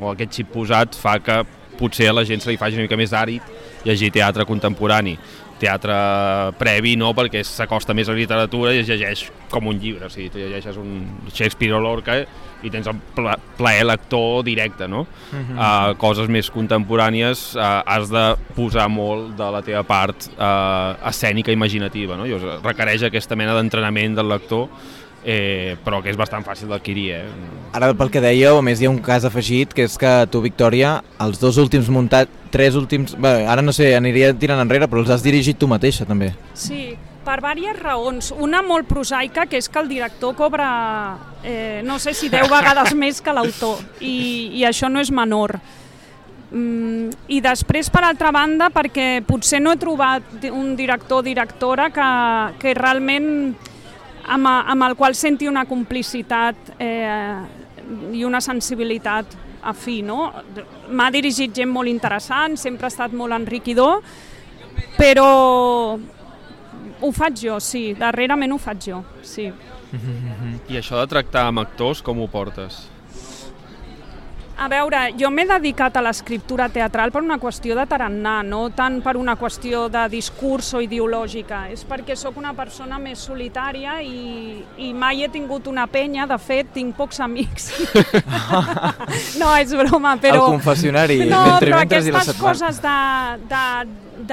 o 0.00 0.12
aquest 0.12 0.32
xip 0.40 0.52
posat 0.54 0.96
fa 0.98 1.18
que 1.24 1.42
potser 1.78 2.08
a 2.10 2.14
la 2.16 2.24
gent 2.26 2.40
se 2.42 2.50
li 2.50 2.56
faci 2.58 2.74
una 2.78 2.86
mica 2.88 2.96
més 2.98 3.12
àrid 3.14 3.42
llegir 3.86 4.10
teatre 4.12 4.44
contemporani. 4.44 5.12
Teatre 5.58 5.94
previ 6.58 6.94
no, 7.00 7.12
perquè 7.18 7.42
s'acosta 7.46 7.94
més 7.96 8.08
a 8.08 8.14
la 8.14 8.20
literatura 8.20 8.74
i 8.74 8.82
es 8.82 8.90
llegeix 8.90 9.24
com 9.50 9.66
un 9.70 9.80
llibre, 9.80 10.06
o 10.06 10.12
sigui, 10.12 10.28
tu 10.30 10.38
llegeixes 10.38 10.76
un 10.78 11.00
Shakespeare 11.32 11.74
o 11.74 11.80
Lorca 11.82 12.20
i 12.62 12.70
tens 12.74 12.88
el 12.90 12.98
pla 13.14 13.36
plaer 13.58 13.84
lector 13.86 14.44
directe, 14.46 14.88
no? 14.90 15.04
uh, 15.32 15.94
coses 15.98 16.30
més 16.30 16.50
contemporànies 16.54 17.52
uh, 17.56 17.82
has 17.86 18.10
de 18.10 18.24
posar 18.54 18.88
molt 18.90 19.34
de 19.38 19.50
la 19.54 19.62
teva 19.66 19.82
part 19.86 20.28
uh, 20.36 20.94
escènica 21.10 21.54
imaginativa, 21.54 22.18
no? 22.18 22.26
Llavors, 22.26 22.62
requereix 22.66 23.06
aquesta 23.06 23.38
mena 23.38 23.56
d'entrenament 23.58 24.18
del 24.18 24.30
lector 24.30 24.68
eh, 25.28 25.76
però 25.84 26.00
que 26.00 26.08
és 26.08 26.16
bastant 26.16 26.44
fàcil 26.46 26.70
d'adquirir, 26.72 27.08
eh? 27.18 27.24
Ara, 27.76 27.90
pel 27.96 28.08
que 28.12 28.22
dèieu, 28.24 28.56
a 28.56 28.64
més 28.64 28.80
hi 28.80 28.88
ha 28.88 28.92
un 28.92 29.00
cas 29.04 29.26
afegit, 29.28 29.74
que 29.76 29.84
és 29.84 29.98
que 30.00 30.12
tu, 30.32 30.40
Victòria, 30.40 31.02
els 31.20 31.40
dos 31.42 31.58
últims 31.60 31.90
muntats, 31.92 32.32
tres 32.54 32.78
últims... 32.80 33.12
Bé, 33.20 33.42
ara 33.44 33.60
no 33.60 33.74
sé, 33.76 33.90
aniria 33.96 34.32
tirant 34.32 34.62
enrere, 34.64 34.88
però 34.88 35.04
els 35.04 35.12
has 35.12 35.24
dirigit 35.26 35.60
tu 35.60 35.68
mateixa, 35.68 36.08
també. 36.08 36.30
Sí, 36.56 36.94
per 37.28 37.36
diverses 37.42 37.82
raons. 37.82 38.32
Una 38.40 38.64
molt 38.64 38.88
prosaica, 38.88 39.44
que 39.44 39.60
és 39.60 39.68
que 39.68 39.82
el 39.82 39.92
director 39.92 40.32
cobra, 40.38 40.70
eh, 41.44 41.82
no 41.84 42.00
sé 42.00 42.16
si 42.16 42.32
10 42.32 42.48
vegades 42.56 42.96
més 42.96 43.20
que 43.20 43.36
l'autor, 43.36 43.84
i, 44.00 44.16
i 44.56 44.64
això 44.64 44.88
no 44.88 45.04
és 45.04 45.12
menor. 45.12 45.58
Mm, 46.48 47.12
I 47.28 47.42
després, 47.44 47.92
per 47.92 48.06
altra 48.08 48.32
banda, 48.32 48.72
perquè 48.72 49.18
potser 49.28 49.60
no 49.60 49.76
he 49.76 49.76
trobat 49.76 50.48
un 50.48 50.72
director 50.72 51.20
o 51.20 51.26
directora 51.26 51.92
que, 51.92 52.12
que 52.62 52.72
realment 52.78 53.58
amb, 54.28 54.48
amb 54.48 54.86
el 54.88 54.96
qual 54.98 55.16
senti 55.16 55.48
una 55.48 55.64
complicitat 55.68 56.74
eh, 56.78 57.38
i 58.12 58.24
una 58.24 58.40
sensibilitat 58.44 59.36
afí. 59.68 60.00
No? 60.02 60.28
M'ha 60.90 61.08
dirigit 61.14 61.54
gent 61.56 61.72
molt 61.72 61.90
interessant, 61.90 62.56
sempre 62.60 62.88
ha 62.88 62.92
estat 62.92 63.16
molt 63.16 63.36
enriquidor, 63.36 64.04
però 64.98 65.30
ho 66.98 67.10
faig 67.14 67.42
jo, 67.46 67.58
sí, 67.62 67.92
darrerament 67.98 68.52
ho 68.54 68.60
faig 68.60 68.90
jo, 68.90 69.02
sí. 69.22 69.48
I 70.70 70.78
això 70.80 71.00
de 71.00 71.08
tractar 71.10 71.48
amb 71.48 71.62
actors, 71.64 72.02
com 72.04 72.20
ho 72.20 72.28
portes? 72.30 72.86
A 74.58 74.66
veure, 74.66 75.12
jo 75.14 75.28
m'he 75.30 75.44
dedicat 75.46 75.94
a 75.96 76.02
l'escriptura 76.02 76.66
teatral 76.74 77.12
per 77.14 77.20
una 77.22 77.36
qüestió 77.38 77.76
de 77.78 77.84
tarannà, 77.86 78.40
no 78.42 78.64
tant 78.74 78.96
per 79.04 79.14
una 79.16 79.36
qüestió 79.38 79.84
de 79.92 80.02
discurs 80.10 80.72
o 80.74 80.80
ideològica. 80.82 81.60
És 81.70 81.84
perquè 81.86 82.16
sóc 82.18 82.40
una 82.42 82.50
persona 82.58 82.98
més 82.98 83.22
solitària 83.22 84.00
i, 84.02 84.58
i 84.82 84.90
mai 84.98 85.22
he 85.22 85.30
tingut 85.30 85.70
una 85.70 85.86
penya, 85.86 86.26
de 86.26 86.38
fet, 86.42 86.72
tinc 86.74 86.96
pocs 86.98 87.22
amics. 87.22 87.70
no, 89.40 89.52
és 89.54 89.74
broma, 89.78 90.16
però... 90.18 90.42
El 90.42 90.56
confessionari, 90.58 91.20
No, 91.30 91.44
mentre 91.52 91.70
però 91.70 91.76
i 91.76 91.78
la 91.78 91.84
aquestes 91.86 92.32
setmana. 92.32 92.48
coses 92.48 92.82
de, 92.82 92.98
de, 93.54 93.64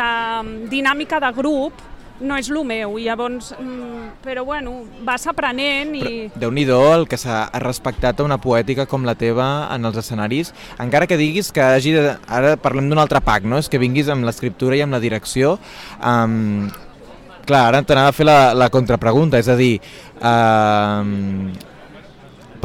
de 0.02 0.70
dinàmica 0.74 1.22
de 1.22 1.32
grup 1.38 1.86
no 2.20 2.38
és 2.40 2.48
el 2.50 2.62
meu, 2.68 2.96
i 3.00 3.06
llavors, 3.10 3.52
mm, 3.58 4.22
però 4.24 4.46
bueno, 4.48 4.76
vas 5.04 5.26
aprenent 5.28 5.96
i... 6.00 6.30
déu 6.36 6.52
nhi 6.52 6.64
el 6.72 7.08
que 7.12 7.18
s'ha 7.20 7.50
respectat 7.60 8.20
a 8.20 8.24
una 8.24 8.38
poètica 8.38 8.86
com 8.86 9.04
la 9.04 9.16
teva 9.16 9.68
en 9.74 9.86
els 9.86 9.98
escenaris, 9.98 10.54
encara 10.80 11.08
que 11.08 11.18
diguis 11.18 11.52
que 11.52 11.62
hagi 11.62 11.92
de... 11.92 12.16
Ara 12.28 12.56
parlem 12.58 12.90
d'un 12.90 13.00
altre 13.00 13.22
pack, 13.22 13.44
no? 13.44 13.60
És 13.60 13.70
que 13.70 13.82
vinguis 13.82 14.10
amb 14.10 14.26
l'escriptura 14.26 14.76
i 14.76 14.82
amb 14.86 14.96
la 14.96 15.04
direcció. 15.04 15.58
Um, 16.00 16.70
clar, 17.46 17.68
ara 17.70 17.84
t'anava 17.84 18.14
a 18.14 18.16
fer 18.16 18.26
la, 18.26 18.40
la 18.58 18.72
contrapregunta, 18.74 19.40
és 19.40 19.50
a 19.52 19.56
dir, 19.60 19.80
um, 20.22 21.52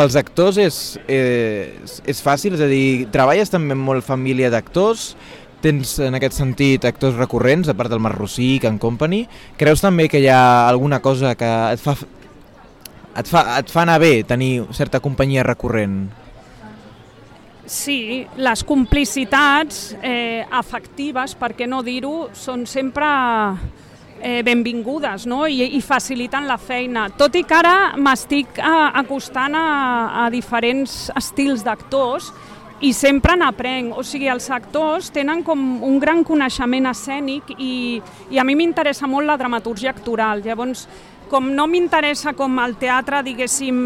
pels 0.00 0.16
actors 0.16 0.56
és, 0.60 0.78
és, 1.10 1.98
és 2.08 2.22
fàcil? 2.24 2.56
És 2.56 2.64
a 2.64 2.70
dir, 2.70 3.08
treballes 3.12 3.52
també 3.52 3.76
amb 3.76 3.84
molt 3.90 4.06
família 4.06 4.50
d'actors? 4.52 5.10
Tens 5.60 5.98
en 6.00 6.16
aquest 6.16 6.38
sentit 6.38 6.86
actors 6.88 7.18
recurrents, 7.18 7.68
a 7.68 7.76
part 7.76 7.92
del 7.92 8.00
Marrossí, 8.00 8.54
Can 8.62 8.78
Company? 8.80 9.26
Creus 9.60 9.82
també 9.84 10.08
que 10.08 10.22
hi 10.22 10.30
ha 10.32 10.68
alguna 10.68 11.02
cosa 11.04 11.34
que 11.36 11.50
et 11.74 11.82
fa, 11.82 11.96
et 13.20 13.28
fa, 13.28 13.44
et 13.58 13.68
fa 13.68 13.84
anar 13.84 13.98
bé 14.00 14.22
tenir 14.24 14.64
certa 14.76 15.02
companyia 15.04 15.44
recurrent? 15.44 16.00
Sí, 17.70 18.26
les 18.40 18.64
complicitats 18.66 19.92
eh, 20.02 20.42
afectives, 20.50 21.36
per 21.38 21.52
què 21.54 21.68
no 21.70 21.84
dir-ho, 21.86 22.30
són 22.34 22.64
sempre 22.66 23.06
eh, 24.20 24.40
benvingudes 24.42 25.26
no? 25.30 25.44
I, 25.46 25.76
i 25.76 25.80
faciliten 25.84 26.48
la 26.50 26.58
feina. 26.58 27.08
Tot 27.14 27.36
i 27.38 27.44
que 27.46 27.58
ara 27.60 27.74
m'estic 28.00 28.58
eh, 28.58 28.70
acostant 29.04 29.54
a, 29.54 29.66
a 30.24 30.30
diferents 30.32 31.12
estils 31.18 31.62
d'actors 31.66 32.32
i 32.80 32.92
sempre 32.96 33.36
n'aprenc. 33.36 33.94
O 33.98 34.04
sigui, 34.06 34.28
els 34.32 34.48
actors 34.50 35.10
tenen 35.12 35.44
com 35.46 35.60
un 35.84 36.00
gran 36.00 36.24
coneixement 36.24 36.90
escènic 36.90 37.54
i, 37.58 38.00
i 38.30 38.40
a 38.40 38.44
mi 38.44 38.56
m'interessa 38.56 39.08
molt 39.10 39.28
la 39.28 39.38
dramaturgia 39.40 39.92
actoral. 39.92 40.42
Llavors, 40.44 40.86
com 41.30 41.52
no 41.54 41.68
m'interessa 41.70 42.32
com 42.34 42.58
el 42.58 42.74
teatre, 42.80 43.22
diguéssim, 43.22 43.76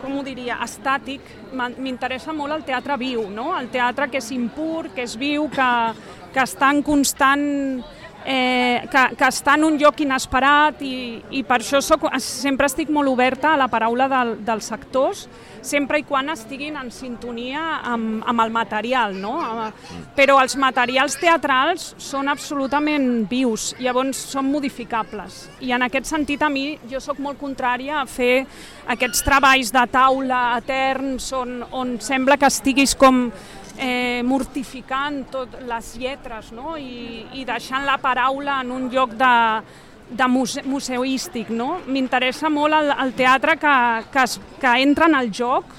com 0.00 0.16
ho 0.16 0.22
diria, 0.24 0.60
estàtic, 0.64 1.20
m'interessa 1.52 2.32
molt 2.32 2.56
el 2.56 2.64
teatre 2.64 2.96
viu, 3.00 3.26
no? 3.28 3.50
el 3.58 3.68
teatre 3.72 4.08
que 4.08 4.22
és 4.22 4.30
impur, 4.32 4.88
que 4.94 5.04
és 5.04 5.18
viu, 5.20 5.50
que, 5.52 5.70
que 6.32 6.46
està 6.46 6.70
en 6.72 6.80
constant 6.86 7.44
eh, 8.26 8.82
que, 8.90 9.02
que 9.16 9.28
està 9.28 9.54
en 9.54 9.64
un 9.68 9.76
lloc 9.80 10.00
inesperat 10.02 10.80
i, 10.84 10.96
i 11.38 11.42
per 11.46 11.60
això 11.60 11.80
soc, 11.84 12.08
sempre 12.22 12.70
estic 12.70 12.90
molt 12.92 13.12
oberta 13.12 13.52
a 13.52 13.60
la 13.60 13.68
paraula 13.72 14.08
del, 14.10 14.34
dels 14.46 14.72
sectors, 14.72 15.26
sempre 15.66 16.00
i 16.00 16.06
quan 16.06 16.30
estiguin 16.32 16.78
en 16.80 16.90
sintonia 16.94 17.80
amb, 17.92 18.22
amb 18.26 18.44
el 18.44 18.54
material, 18.54 19.16
no? 19.18 19.34
Però 20.16 20.38
els 20.42 20.56
materials 20.60 21.18
teatrals 21.20 21.92
són 22.02 22.30
absolutament 22.32 23.26
vius, 23.30 23.72
llavors 23.82 24.20
són 24.32 24.50
modificables. 24.52 25.44
I 25.60 25.74
en 25.76 25.86
aquest 25.86 26.08
sentit 26.10 26.42
a 26.42 26.50
mi 26.52 26.68
jo 26.90 27.02
sóc 27.02 27.20
molt 27.22 27.40
contrària 27.40 28.00
a 28.00 28.06
fer 28.08 28.46
aquests 28.94 29.22
treballs 29.26 29.72
de 29.74 29.84
taula 29.90 30.42
eterns 30.60 31.32
on, 31.36 31.58
on 31.74 31.96
sembla 32.02 32.38
que 32.38 32.48
estiguis 32.50 32.94
com 32.98 33.26
eh, 33.78 34.22
mortificant 34.24 35.24
tot 35.32 35.56
les 35.66 35.92
lletres 36.00 36.52
no? 36.56 36.76
I, 36.76 37.26
i 37.40 37.44
deixant 37.48 37.86
la 37.86 37.98
paraula 38.02 38.60
en 38.64 38.72
un 38.74 38.88
lloc 38.92 39.16
de, 39.18 39.34
de 40.10 40.28
muse, 40.28 40.62
museístic. 40.66 41.50
No? 41.50 41.80
M'interessa 41.86 42.50
molt 42.52 42.76
el, 42.76 42.92
el 43.06 43.12
teatre 43.18 43.56
que, 43.60 43.76
que, 44.12 44.22
es, 44.22 44.38
que 44.60 44.76
entra 44.82 45.10
en 45.10 45.18
el 45.18 45.32
joc 45.34 45.72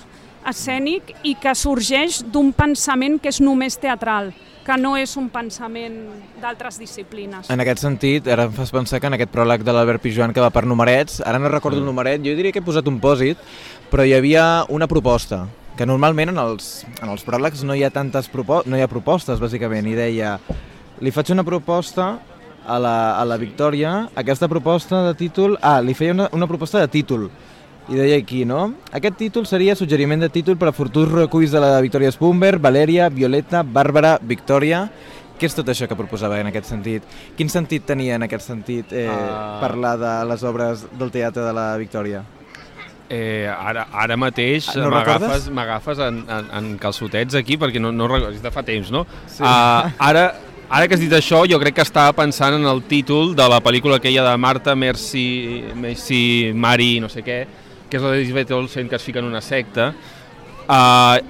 escènic 0.47 1.15
i 1.27 1.35
que 1.41 1.53
sorgeix 1.57 2.21
d'un 2.23 2.53
pensament 2.55 3.17
que 3.19 3.33
és 3.33 3.41
només 3.43 3.79
teatral 3.79 4.31
que 4.67 4.75
no 4.75 4.97
és 4.99 5.13
un 5.15 5.29
pensament 5.31 5.95
d'altres 6.41 6.75
disciplines. 6.81 7.47
En 7.53 7.63
aquest 7.63 7.79
sentit, 7.85 8.25
ara 8.27 8.49
em 8.49 8.55
fas 8.55 8.73
pensar 8.75 8.99
que 8.99 9.07
en 9.07 9.15
aquest 9.15 9.31
pròleg 9.31 9.63
de 9.63 9.71
l'Albert 9.71 10.03
Pijuan 10.03 10.33
que 10.35 10.43
va 10.43 10.49
per 10.51 10.65
numerets, 10.67 11.21
ara 11.23 11.39
no 11.39 11.47
recordo 11.47 11.79
mm. 11.79 11.85
el 11.85 11.87
numeret, 11.87 12.19
jo 12.25 12.35
diria 12.35 12.51
que 12.51 12.59
he 12.59 12.65
posat 12.65 12.89
un 12.91 12.99
pòsit, 12.99 13.39
però 13.87 14.03
hi 14.03 14.11
havia 14.17 14.65
una 14.67 14.89
proposta 14.91 15.45
que 15.79 15.87
normalment 15.87 16.33
en 16.33 16.41
els, 16.41 16.81
en 16.99 17.07
els 17.13 17.23
pròlegs 17.23 17.63
no 17.63 17.77
hi 17.77 17.85
ha 17.85 17.93
tantes 17.95 18.27
propo 18.33 18.63
no 18.65 18.75
hi 18.75 18.83
ha 18.83 18.91
propostes, 18.91 19.39
bàsicament, 19.39 19.87
i 19.87 19.95
deia 19.95 20.35
li 20.99 21.13
faig 21.15 21.31
una 21.31 21.45
proposta 21.47 22.17
a 22.67 22.77
la, 22.83 22.95
a 23.17 23.25
la 23.25 23.37
Victòria, 23.39 24.09
aquesta 24.15 24.49
proposta 24.51 25.05
de 25.07 25.15
títol... 25.15 25.57
Ah, 25.63 25.79
li 25.81 25.95
feia 25.95 26.13
una, 26.13 26.27
una 26.35 26.47
proposta 26.51 26.81
de 26.83 26.91
títol, 26.91 27.29
i 27.87 27.95
deia 27.95 28.17
aquí, 28.19 28.43
no? 28.45 28.73
Aquest 28.91 29.15
títol 29.19 29.47
seria 29.47 29.75
suggeriment 29.79 30.25
de 30.25 30.29
títol 30.29 30.57
per 30.59 30.69
a 30.71 30.75
futurs 30.75 31.13
reculls 31.13 31.53
de 31.55 31.61
la 31.63 31.77
Victòria 31.83 32.11
Spumber, 32.11 32.57
Valèria, 32.59 33.09
Violeta, 33.09 33.63
Bàrbara, 33.63 34.17
Victòria... 34.21 34.87
Què 35.37 35.45
és 35.45 35.53
tot 35.53 35.67
això 35.69 35.85
que 35.85 35.93
proposava 35.93 36.39
en 36.41 36.47
aquest 36.49 36.65
sentit? 36.65 37.03
Quin 37.37 37.45
sentit 37.53 37.83
tenia 37.85 38.15
en 38.17 38.23
aquest 38.25 38.47
sentit 38.49 38.89
eh, 38.89 39.03
uh... 39.05 39.59
parlar 39.61 39.91
de 40.01 40.13
les 40.31 40.45
obres 40.49 40.81
del 40.97 41.11
teatre 41.13 41.43
de 41.45 41.51
la 41.53 41.67
Victòria? 41.77 42.23
Eh, 43.07 43.45
ara, 43.45 43.85
ara 43.93 44.17
mateix 44.17 44.71
no 44.75 44.89
m'agafes 44.89 46.01
en, 46.03 46.23
en, 46.25 46.49
en 46.57 46.71
calçotets 46.81 47.37
aquí 47.37 47.55
perquè 47.61 47.79
no, 47.79 47.93
no 47.93 48.09
és 48.31 48.41
de 48.41 48.51
fa 48.51 48.65
temps, 48.67 48.89
no? 48.91 49.05
Sí. 49.29 49.45
Uh, 49.45 49.93
ara, 50.09 50.25
ara 50.69 50.87
que 50.87 50.95
has 50.97 51.01
dit 51.01 51.13
això, 51.15 51.43
jo 51.47 51.59
crec 51.61 51.77
que 51.77 51.85
estava 51.85 52.13
pensant 52.17 52.57
en 52.57 52.67
el 52.67 52.81
títol 52.89 53.33
de 53.35 53.47
la 53.47 53.61
pel·lícula 53.63 54.01
aquella 54.01 54.25
de 54.25 54.35
Marta, 54.37 54.75
Merci, 54.75 55.63
Merci 55.75 56.51
Mari, 56.53 56.97
no 56.99 57.09
sé 57.09 57.23
què, 57.23 57.39
que 57.87 57.97
és 57.97 58.03
la 58.03 58.11
d'Elisabeth 58.11 58.51
Olsen 58.51 58.89
que 58.89 58.99
es 58.99 59.03
fica 59.03 59.23
en 59.23 59.29
una 59.29 59.41
secta. 59.41 59.93
Uh, 60.67 61.23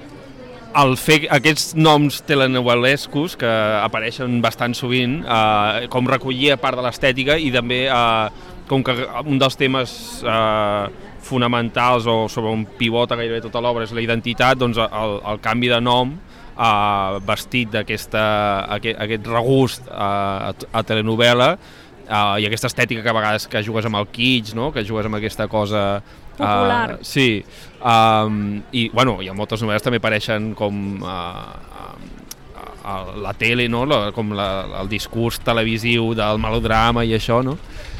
el 0.78 0.96
fer 0.98 1.20
aquests 1.32 1.72
noms 1.78 2.20
telenovelescos 2.26 3.38
que 3.38 3.50
apareixen 3.80 4.40
bastant 4.42 4.74
sovint, 4.76 5.20
uh, 5.22 5.86
com 5.92 6.10
recollia 6.10 6.58
part 6.60 6.78
de 6.78 6.84
l'estètica 6.84 7.38
i 7.38 7.52
també 7.54 7.84
uh, 7.86 8.28
com 8.68 8.82
que 8.84 8.94
un 9.24 9.38
dels 9.40 9.56
temes 9.56 9.92
uh, 10.26 10.90
fonamentals 11.24 12.06
o 12.10 12.24
sobre 12.28 12.50
un 12.52 12.66
pivot 12.78 13.12
a 13.12 13.18
gairebé 13.18 13.40
tota 13.44 13.62
l'obra 13.62 13.86
és 13.86 13.94
la 13.94 14.02
identitat, 14.02 14.58
doncs 14.58 14.80
el, 14.82 15.20
el 15.32 15.40
canvi 15.44 15.70
de 15.72 15.80
nom 15.80 16.18
eh, 16.58 17.18
vestit 17.26 17.70
d'aquest 17.72 18.16
aquest 18.18 19.30
regust 19.30 19.86
eh, 19.88 19.98
a, 19.98 20.52
a 20.52 20.84
telenovela 20.86 21.52
eh, 21.54 22.36
i 22.42 22.48
aquesta 22.48 22.70
estètica 22.70 23.04
que 23.04 23.12
a 23.12 23.16
vegades 23.16 23.48
que 23.50 23.62
jugues 23.64 23.86
amb 23.88 24.00
el 24.00 24.08
kitsch, 24.12 24.56
no? 24.58 24.72
que 24.74 24.86
jugues 24.86 25.06
amb 25.06 25.20
aquesta 25.20 25.48
cosa 25.48 26.02
popular. 26.38 26.98
Uh, 26.98 27.02
sí, 27.02 27.42
um, 27.82 28.60
i, 28.70 28.88
bueno, 28.94 29.16
i 29.24 29.30
en 29.30 29.36
moltes 29.38 29.62
novel·les 29.64 29.82
també 29.82 29.98
apareixen 29.98 30.52
com 30.58 31.02
uh, 31.02 31.56
uh, 32.62 33.12
la 33.18 33.34
tele, 33.38 33.66
no? 33.66 33.82
la, 33.90 34.12
com 34.14 34.30
la, 34.38 34.48
el 34.82 34.90
discurs 34.92 35.40
televisiu 35.42 36.12
del 36.18 36.38
melodrama 36.42 37.02
i 37.02 37.16
això, 37.18 37.42
no? 37.42 37.58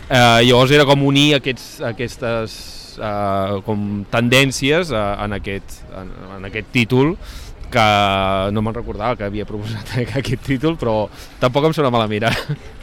Uh, 0.09 0.41
llavors 0.47 0.71
era 0.73 0.87
com 0.89 1.03
unir 1.05 1.33
aquests, 1.37 1.73
aquestes 1.85 2.55
eh, 2.99 3.61
com 3.67 4.05
tendències 4.11 4.93
eh, 4.93 5.05
en, 5.25 5.37
aquest, 5.39 5.83
en, 5.95 6.13
en 6.39 6.49
aquest 6.49 6.73
títol 6.75 7.15
que 7.73 7.87
no 8.55 8.65
me'n 8.65 8.77
recordava 8.77 9.17
que 9.19 9.29
havia 9.29 9.47
proposat 9.49 9.95
aquest 10.23 10.45
títol, 10.47 10.79
però 10.81 11.05
tampoc 11.43 11.69
em 11.69 11.77
sona 11.77 11.93
mal 11.95 12.07
a 12.07 12.11
mirar. 12.11 12.35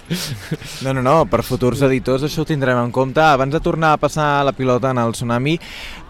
No, 0.84 0.94
no, 0.94 1.01
no, 1.01 1.13
per 1.25 1.42
futurs 1.42 1.82
editors 1.88 2.22
això 2.27 2.44
ho 2.44 2.46
tindrem 2.46 2.77
en 2.77 2.92
compte. 2.94 3.22
Abans 3.24 3.54
de 3.56 3.62
tornar 3.63 3.96
a 3.96 3.98
passar 3.98 4.44
la 4.46 4.54
pilota 4.54 4.92
en 4.94 5.00
el 5.01 5.15
Tsunami, 5.15 5.56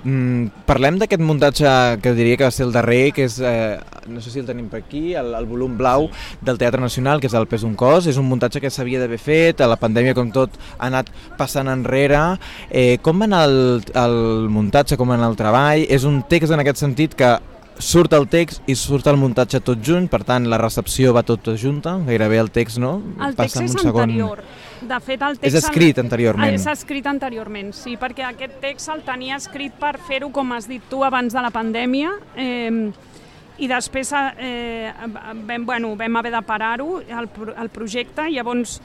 mmm, 0.04 0.66
parlem 0.68 0.98
d'aquest 1.00 1.24
muntatge 1.24 1.72
que 2.04 2.12
diria 2.18 2.36
que 2.36 2.44
va 2.44 2.52
ser 2.52 2.66
el 2.68 2.74
darrer, 2.76 3.14
que 3.16 3.24
és, 3.30 3.40
eh, 3.40 3.80
no 4.12 4.20
sé 4.20 4.34
si 4.34 4.44
el 4.44 4.50
tenim 4.50 4.68
per 4.68 4.82
aquí, 4.84 5.16
el, 5.16 5.32
el 5.40 5.48
volum 5.48 5.78
blau 5.80 6.10
del 6.42 6.60
Teatre 6.60 6.82
Nacional, 6.82 7.22
que 7.24 7.32
és 7.32 7.38
el 7.40 7.48
Pes 7.48 7.64
un 7.64 7.76
cos. 7.80 8.12
És 8.12 8.20
un 8.20 8.28
muntatge 8.28 8.60
que 8.60 8.74
s'havia 8.74 9.00
d'haver 9.00 9.22
fet, 9.22 9.64
a 9.64 9.72
la 9.72 9.80
pandèmia 9.80 10.18
com 10.18 10.28
tot 10.28 10.60
ha 10.78 10.90
anat 10.92 11.12
passant 11.40 11.72
enrere. 11.72 12.24
Eh, 12.70 12.98
com 13.02 13.24
va 13.24 13.32
anar 13.32 13.46
el, 13.48 13.82
el 13.96 14.50
muntatge, 14.52 15.00
com 15.00 15.08
va 15.08 15.16
anar 15.16 15.32
el 15.32 15.40
treball? 15.40 15.88
És 15.88 16.04
un 16.04 16.24
text 16.28 16.52
en 16.52 16.68
aquest 16.68 16.84
sentit 16.84 17.16
que 17.16 17.38
surt 17.80 18.14
el 18.16 18.28
text 18.32 18.68
i 18.70 18.76
surt 18.80 19.08
el 19.12 19.18
muntatge 19.20 19.60
tot 19.64 19.82
junt, 19.84 20.08
per 20.12 20.24
tant 20.28 20.48
la 20.50 20.60
recepció 20.62 21.14
va 21.16 21.26
tot 21.28 21.50
junta, 21.60 21.98
gairebé 22.08 22.40
el 22.40 22.52
text 22.52 22.80
no? 22.80 22.98
El 23.20 23.36
text 23.36 23.60
Passa 23.60 23.66
és 23.66 23.76
segon... 23.80 24.10
anterior. 24.10 24.44
De 24.86 25.00
fet, 25.02 25.22
el 25.22 25.40
text... 25.40 25.48
És 25.50 25.58
escrit 25.64 26.00
anteriorment. 26.00 26.54
És 26.54 26.68
escrit 26.70 27.08
anteriorment, 27.10 27.72
sí, 27.74 27.96
perquè 27.98 28.28
aquest 28.28 28.60
text 28.62 28.92
el 28.94 29.04
tenia 29.08 29.40
escrit 29.40 29.76
per 29.80 29.96
fer-ho, 30.08 30.30
com 30.36 30.54
has 30.54 30.70
dit 30.70 30.84
tu, 30.92 31.02
abans 31.08 31.34
de 31.34 31.42
la 31.42 31.52
pandèmia, 31.54 32.12
eh, 32.38 32.92
i 33.58 33.70
després 33.72 34.12
eh, 34.14 34.92
vam, 35.48 35.66
bueno, 35.66 35.96
vam 35.96 36.20
haver 36.20 36.34
de 36.36 36.44
parar-ho, 36.46 37.00
el, 37.02 37.30
el 37.56 37.72
projecte, 37.74 38.28
i 38.30 38.36
llavors 38.36 38.80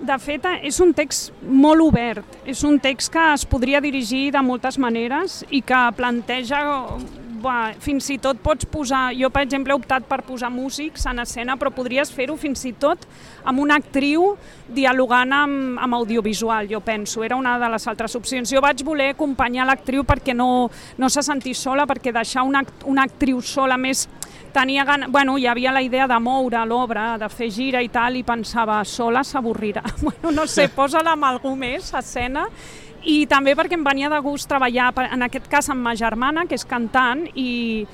de 0.00 0.18
fet, 0.22 0.44
és 0.62 0.80
un 0.80 0.92
text 0.96 1.32
molt 1.42 1.82
obert, 1.82 2.38
és 2.46 2.62
un 2.66 2.78
text 2.82 3.12
que 3.12 3.24
es 3.34 3.46
podria 3.48 3.80
dirigir 3.84 4.28
de 4.34 4.42
moltes 4.42 4.78
maneres 4.78 5.42
i 5.50 5.62
que 5.66 5.80
planteja 5.96 6.62
Bah, 7.38 7.70
fins 7.78 8.08
i 8.10 8.16
tot 8.18 8.40
pots 8.42 8.66
posar, 8.66 9.12
jo 9.14 9.28
per 9.30 9.44
exemple 9.44 9.70
he 9.70 9.78
optat 9.78 10.06
per 10.08 10.18
posar 10.26 10.48
músics 10.50 11.04
en 11.06 11.20
escena, 11.22 11.54
però 11.54 11.70
podries 11.70 12.10
fer-ho 12.10 12.34
fins 12.40 12.64
i 12.66 12.72
tot 12.74 13.04
amb 13.46 13.62
una 13.62 13.76
actriu 13.78 14.32
dialogant 14.74 15.34
amb, 15.36 15.78
amb 15.78 15.98
audiovisual, 16.00 16.66
jo 16.70 16.80
penso, 16.82 17.22
era 17.22 17.38
una 17.38 17.54
de 17.62 17.68
les 17.70 17.86
altres 17.86 18.16
opcions. 18.18 18.50
Jo 18.50 18.62
vaig 18.64 18.82
voler 18.82 19.12
acompanyar 19.12 19.68
l'actriu 19.68 20.02
perquè 20.08 20.34
no, 20.34 20.66
no 20.98 21.10
se 21.12 21.22
sentís 21.22 21.62
sola, 21.62 21.86
perquè 21.86 22.10
deixar 22.16 22.42
una, 22.48 22.64
una 22.90 23.06
actriu 23.06 23.38
sola 23.44 23.78
més 23.78 24.08
tenia 24.52 24.84
gan... 24.84 25.06
bueno, 25.12 25.36
hi 25.38 25.46
havia 25.46 25.72
la 25.72 25.82
idea 25.82 26.06
de 26.08 26.18
moure 26.20 26.64
l'obra, 26.66 27.16
de 27.18 27.28
fer 27.28 27.50
gira 27.50 27.82
i 27.82 27.88
tal, 27.88 28.16
i 28.16 28.24
pensava, 28.24 28.82
sola 28.84 29.24
s'avorrirà. 29.24 29.84
Bueno, 30.08 30.30
no 30.32 30.46
sé, 30.46 30.68
posa-la 30.72 31.12
amb 31.16 31.26
algú 31.28 31.54
més 31.56 31.92
a 31.94 32.00
escena 32.00 32.46
i 33.08 33.24
també 33.30 33.54
perquè 33.56 33.76
em 33.78 33.84
venia 33.84 34.08
de 34.10 34.18
gust 34.24 34.48
treballar, 34.50 34.92
en 35.12 35.26
aquest 35.26 35.48
cas 35.50 35.68
amb 35.70 35.84
ma 35.84 35.94
germana, 35.96 36.46
que 36.48 36.56
és 36.58 36.64
cantant, 36.66 37.24
i, 37.38 37.86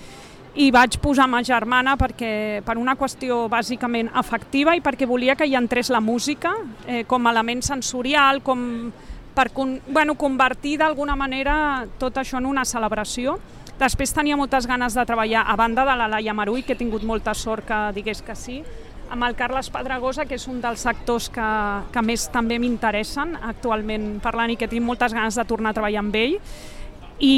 i 0.55 0.71
vaig 0.75 0.99
posar 1.03 1.27
ma 1.31 1.43
germana 1.43 1.97
perquè, 1.99 2.63
per 2.65 2.77
una 2.79 2.95
qüestió 2.99 3.45
bàsicament 3.51 4.11
afectiva 4.15 4.77
i 4.77 4.83
perquè 4.85 5.07
volia 5.07 5.35
que 5.35 5.49
hi 5.49 5.57
entrés 5.59 5.91
la 5.91 6.01
música 6.01 6.55
eh, 6.87 7.03
com 7.11 7.27
a 7.27 7.35
element 7.35 7.63
sensorial, 7.67 8.41
com 8.43 8.93
per 9.35 9.51
bueno, 9.55 10.15
convertir 10.15 10.79
d'alguna 10.79 11.17
manera 11.19 11.85
tot 11.99 12.23
això 12.23 12.39
en 12.39 12.47
una 12.47 12.65
celebració. 12.65 13.39
Després 13.79 14.13
tenia 14.15 14.37
moltes 14.39 14.69
ganes 14.71 14.95
de 14.95 15.03
treballar, 15.03 15.43
a 15.51 15.57
banda 15.59 15.83
de 15.85 15.95
la 15.99 16.07
Laia 16.09 16.35
Marull, 16.35 16.63
que 16.63 16.77
he 16.77 16.79
tingut 16.79 17.03
molta 17.03 17.35
sort 17.35 17.67
que 17.67 17.79
digués 17.97 18.21
que 18.23 18.37
sí, 18.39 18.61
amb 19.11 19.27
el 19.27 19.35
Carles 19.35 19.71
Pedregosa, 19.71 20.29
que 20.31 20.39
és 20.39 20.47
un 20.49 20.61
dels 20.63 20.85
actors 20.87 21.27
que, 21.35 21.49
que 21.93 22.05
més 22.07 22.29
també 22.31 22.61
m'interessen 22.63 23.35
actualment 23.43 24.21
parlant 24.23 24.55
i 24.55 24.57
que 24.61 24.71
tinc 24.71 24.87
moltes 24.87 25.15
ganes 25.15 25.35
de 25.35 25.45
tornar 25.49 25.75
a 25.75 25.79
treballar 25.79 26.05
amb 26.05 26.17
ell. 26.21 26.39
I, 27.19 27.35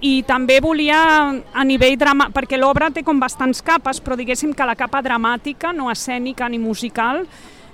i 0.00 0.12
també 0.28 0.60
volia 0.64 1.00
a 1.32 1.64
nivell 1.64 1.96
drama, 2.00 2.28
perquè 2.32 2.60
l'obra 2.60 2.90
té 2.92 3.04
com 3.04 3.20
bastants 3.20 3.60
capes, 3.64 4.00
però 4.04 4.16
diguéssim 4.20 4.52
que 4.56 4.68
la 4.68 4.76
capa 4.76 5.02
dramàtica, 5.04 5.72
no 5.76 5.90
escènica 5.92 6.48
ni 6.48 6.60
musical, 6.60 7.24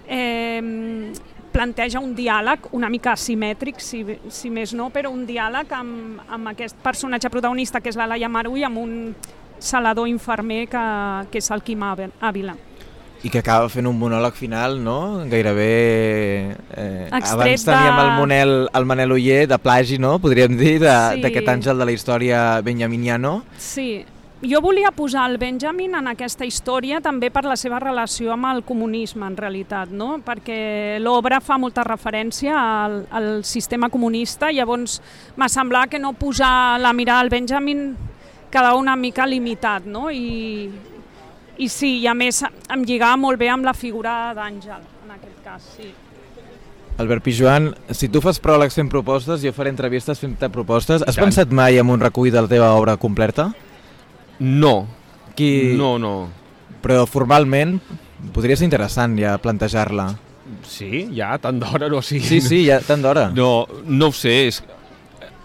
eh, 0.07 0.63
planteja 1.53 2.01
un 2.01 2.15
diàleg 2.17 2.71
una 2.77 2.89
mica 2.93 3.15
asimètric, 3.17 3.81
si, 3.83 4.05
si 4.31 4.51
més 4.51 4.75
no, 4.77 4.91
però 4.95 5.13
un 5.13 5.27
diàleg 5.29 5.73
amb, 5.77 6.25
amb 6.29 6.53
aquest 6.55 6.79
personatge 6.83 7.31
protagonista 7.33 7.81
que 7.81 7.93
és 7.93 7.99
la 7.99 8.09
Laia 8.11 8.31
Marull 8.31 8.65
amb 8.67 8.81
un 8.81 8.97
salador 9.61 10.09
infermer 10.09 10.67
que, 10.71 10.83
que 11.31 11.41
és 11.43 11.51
el 11.51 11.63
Quim 11.63 11.85
Ávila. 11.85 12.57
I 13.21 13.29
que 13.29 13.43
acaba 13.43 13.69
fent 13.69 13.85
un 13.85 13.99
monòleg 14.01 14.33
final, 14.33 14.79
no? 14.81 15.27
Gairebé... 15.29 16.57
Eh, 16.73 17.09
abans 17.13 17.67
teníem 17.67 17.99
de... 17.99 18.05
el, 18.07 18.13
Monel, 18.17 18.55
el 18.73 18.87
Manel 18.89 19.13
Oller 19.13 19.43
de 19.51 19.59
plagi, 19.61 19.99
no? 20.01 20.15
Podríem 20.25 20.57
dir, 20.57 20.79
d'aquest 20.81 21.45
sí. 21.45 21.51
àngel 21.53 21.83
de 21.83 21.89
la 21.91 21.93
història 21.93 22.39
benjaminiano. 22.65 23.43
Sí, 23.61 24.07
jo 24.43 24.61
volia 24.65 24.91
posar 24.91 25.27
el 25.29 25.37
Benjamin 25.37 25.95
en 25.99 26.09
aquesta 26.09 26.47
història 26.49 27.01
també 27.05 27.29
per 27.33 27.43
la 27.45 27.59
seva 27.61 27.81
relació 27.83 28.33
amb 28.33 28.49
el 28.49 28.63
comunisme, 28.65 29.27
en 29.27 29.37
realitat, 29.37 29.93
no? 29.93 30.15
perquè 30.25 30.97
l'obra 31.01 31.43
fa 31.45 31.59
molta 31.61 31.85
referència 31.85 32.57
al, 32.57 33.03
al 33.11 33.29
sistema 33.45 33.91
comunista, 33.93 34.49
llavors 34.53 35.01
m'ha 35.37 35.49
semblat 35.53 35.93
que 35.93 36.01
no 36.01 36.15
posar 36.17 36.81
la 36.81 36.95
mirada 36.97 37.21
al 37.21 37.33
Benjamin 37.33 37.91
quedava 38.51 38.79
una 38.81 38.97
mica 38.97 39.27
limitat, 39.29 39.85
no? 39.87 40.09
I, 40.11 40.71
i 41.61 41.69
sí, 41.69 41.99
i 42.01 42.07
a 42.09 42.17
més 42.17 42.41
em 42.43 42.83
lligava 42.89 43.21
molt 43.21 43.39
bé 43.39 43.51
amb 43.53 43.69
la 43.69 43.77
figura 43.77 44.33
d'Àngel, 44.35 44.87
en 45.05 45.19
aquest 45.19 45.43
cas, 45.45 45.73
sí. 45.77 45.93
Albert 47.01 47.23
Pijuan, 47.25 47.71
si 47.97 48.11
tu 48.13 48.21
fas 48.21 48.41
pròlegs 48.43 48.75
fent 48.77 48.91
propostes, 48.93 49.45
jo 49.45 49.53
faré 49.57 49.71
entrevistes 49.73 50.19
fent 50.21 50.35
propostes. 50.53 51.05
Has 51.07 51.17
pensat 51.17 51.53
mai 51.53 51.79
en 51.81 51.89
un 51.89 52.01
recull 52.03 52.33
de 52.33 52.43
la 52.43 52.51
teva 52.51 52.75
obra 52.77 52.99
completa? 53.01 53.53
No. 54.41 54.75
Qui... 55.37 55.77
No, 55.79 55.95
no. 56.03 56.15
Però 56.81 57.05
formalment 57.09 57.79
podria 58.35 58.57
ser 58.57 58.67
interessant 58.69 59.17
ja 59.21 59.37
plantejar-la. 59.41 60.11
Sí, 60.67 61.07
ja, 61.15 61.35
tant 61.41 61.61
d'hora, 61.63 61.89
no? 61.93 62.03
Sí, 62.03 62.19
sí, 62.25 62.41
sí 62.43 62.65
ja, 62.67 62.81
tant 62.85 63.05
d'hora. 63.05 63.29
No, 63.37 63.67
no 63.87 64.11
ho 64.11 64.17
sé, 64.17 64.37
és... 64.51 64.63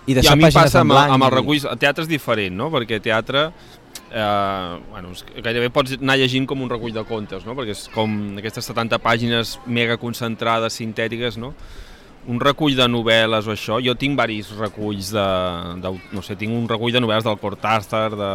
I 0.06 0.14
I 0.22 0.28
a 0.30 0.36
mi 0.38 0.52
passa 0.54 0.84
amb, 0.84 0.94
amb 0.94 1.25
el 1.25 1.32
recull... 1.34 1.64
El 1.66 1.80
teatre 1.82 2.06
és 2.06 2.10
diferent, 2.10 2.54
no? 2.56 2.70
Perquè 2.74 3.00
teatre 3.02 3.48
eh, 4.16 4.80
bueno, 4.92 5.14
gairebé 5.44 5.70
pots 5.74 5.98
anar 5.98 6.18
llegint 6.20 6.46
com 6.48 6.62
un 6.62 6.70
recull 6.72 6.94
de 6.96 7.04
contes, 7.08 7.46
no? 7.46 7.56
perquè 7.58 7.75
és 7.75 7.88
com 7.94 8.38
aquestes 8.40 8.70
70 8.72 9.02
pàgines 9.04 9.56
mega 9.66 9.98
concentrades, 10.02 10.78
sintètiques, 10.80 11.40
no? 11.42 11.54
un 12.32 12.40
recull 12.42 12.74
de 12.78 12.88
novel·les 12.90 13.46
o 13.46 13.54
això, 13.54 13.78
jo 13.84 13.94
tinc 14.00 14.18
varis 14.18 14.50
reculls 14.58 15.12
de, 15.14 15.25
de 15.84 15.92
no 16.16 16.24
sé, 16.25 16.38
tinc 16.40 16.56
un 16.56 16.66
recull 16.70 16.96
de 16.96 17.04
novel·les 17.04 17.28
del 17.28 17.38
Cortázar, 17.42 18.08
de 18.18 18.32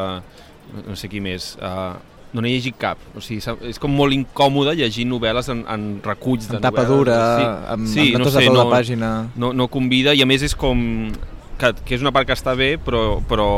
no 0.87 0.97
sé 0.99 1.11
qui 1.12 1.23
més, 1.25 1.53
uh, 1.61 1.97
no 2.33 2.45
n'he 2.45 2.53
llegit 2.53 2.77
cap, 2.79 3.00
o 3.17 3.23
sigui, 3.25 3.43
és 3.67 3.81
com 3.83 3.93
molt 3.95 4.15
incòmode 4.15 4.77
llegir 4.79 5.07
novel·les 5.11 5.50
en, 5.50 5.65
en 5.71 5.91
reculls 6.05 6.47
de 6.47 6.59
en 6.61 6.62
tapa 6.62 6.85
novel·les. 6.85 6.97
dura, 6.97 7.19
sí, 7.27 7.50
amb, 7.75 7.91
sí, 7.91 8.07
amb 8.15 8.25
no 8.25 8.31
sé, 8.31 8.47
no, 8.55 8.67
pàgina. 8.71 9.11
No, 9.35 9.53
no 9.57 9.67
convida 9.73 10.15
i 10.15 10.23
a 10.23 10.29
més 10.31 10.45
és 10.47 10.55
com 10.59 11.11
que, 11.61 11.73
que 11.85 11.97
és 11.99 12.05
una 12.05 12.12
part 12.15 12.29
que 12.29 12.37
està 12.37 12.55
bé, 12.57 12.75
però, 12.81 13.21
però, 13.29 13.49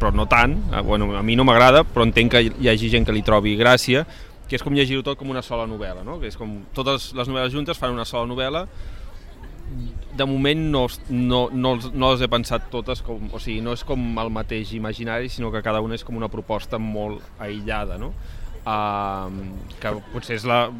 però 0.00 0.12
no 0.14 0.26
tant. 0.30 0.56
Eh, 0.72 0.82
bueno, 0.86 1.12
a 1.18 1.22
mi 1.22 1.36
no 1.38 1.46
m'agrada, 1.46 1.84
però 1.86 2.06
entenc 2.08 2.34
que 2.34 2.42
hi 2.48 2.70
hagi 2.72 2.90
gent 2.92 3.06
que 3.06 3.14
li 3.14 3.22
trobi 3.26 3.54
gràcia, 3.60 4.04
que 4.48 4.58
és 4.58 4.64
com 4.64 4.74
llegir-ho 4.76 5.04
tot 5.06 5.18
com 5.20 5.30
una 5.32 5.44
sola 5.44 5.68
novel·la, 5.68 6.04
no? 6.06 6.18
que 6.20 6.28
és 6.32 6.36
com 6.40 6.58
totes 6.76 7.12
les 7.16 7.30
novel·les 7.30 7.54
juntes 7.54 7.80
fan 7.80 7.94
una 7.94 8.06
sola 8.08 8.28
novel·la, 8.30 8.66
de 10.14 10.26
moment 10.28 10.60
no, 10.70 10.84
no, 11.08 11.48
no, 11.50 11.74
no 11.92 12.12
les 12.12 12.22
he 12.22 12.30
pensat 12.30 12.68
totes 12.70 13.02
com, 13.02 13.28
o 13.32 13.40
sigui, 13.42 13.60
no 13.64 13.74
és 13.74 13.82
com 13.86 14.00
el 14.20 14.30
mateix 14.34 14.74
imaginari, 14.76 15.30
sinó 15.32 15.50
que 15.50 15.62
cada 15.64 15.82
una 15.82 15.98
és 15.98 16.04
com 16.06 16.16
una 16.20 16.30
proposta 16.30 16.78
molt 16.78 17.24
aïllada, 17.42 17.98
no? 17.98 18.12
Uh, 18.64 19.28
que 19.76 19.90
potser 20.14 20.38
és, 20.38 20.44
la, 20.48 20.70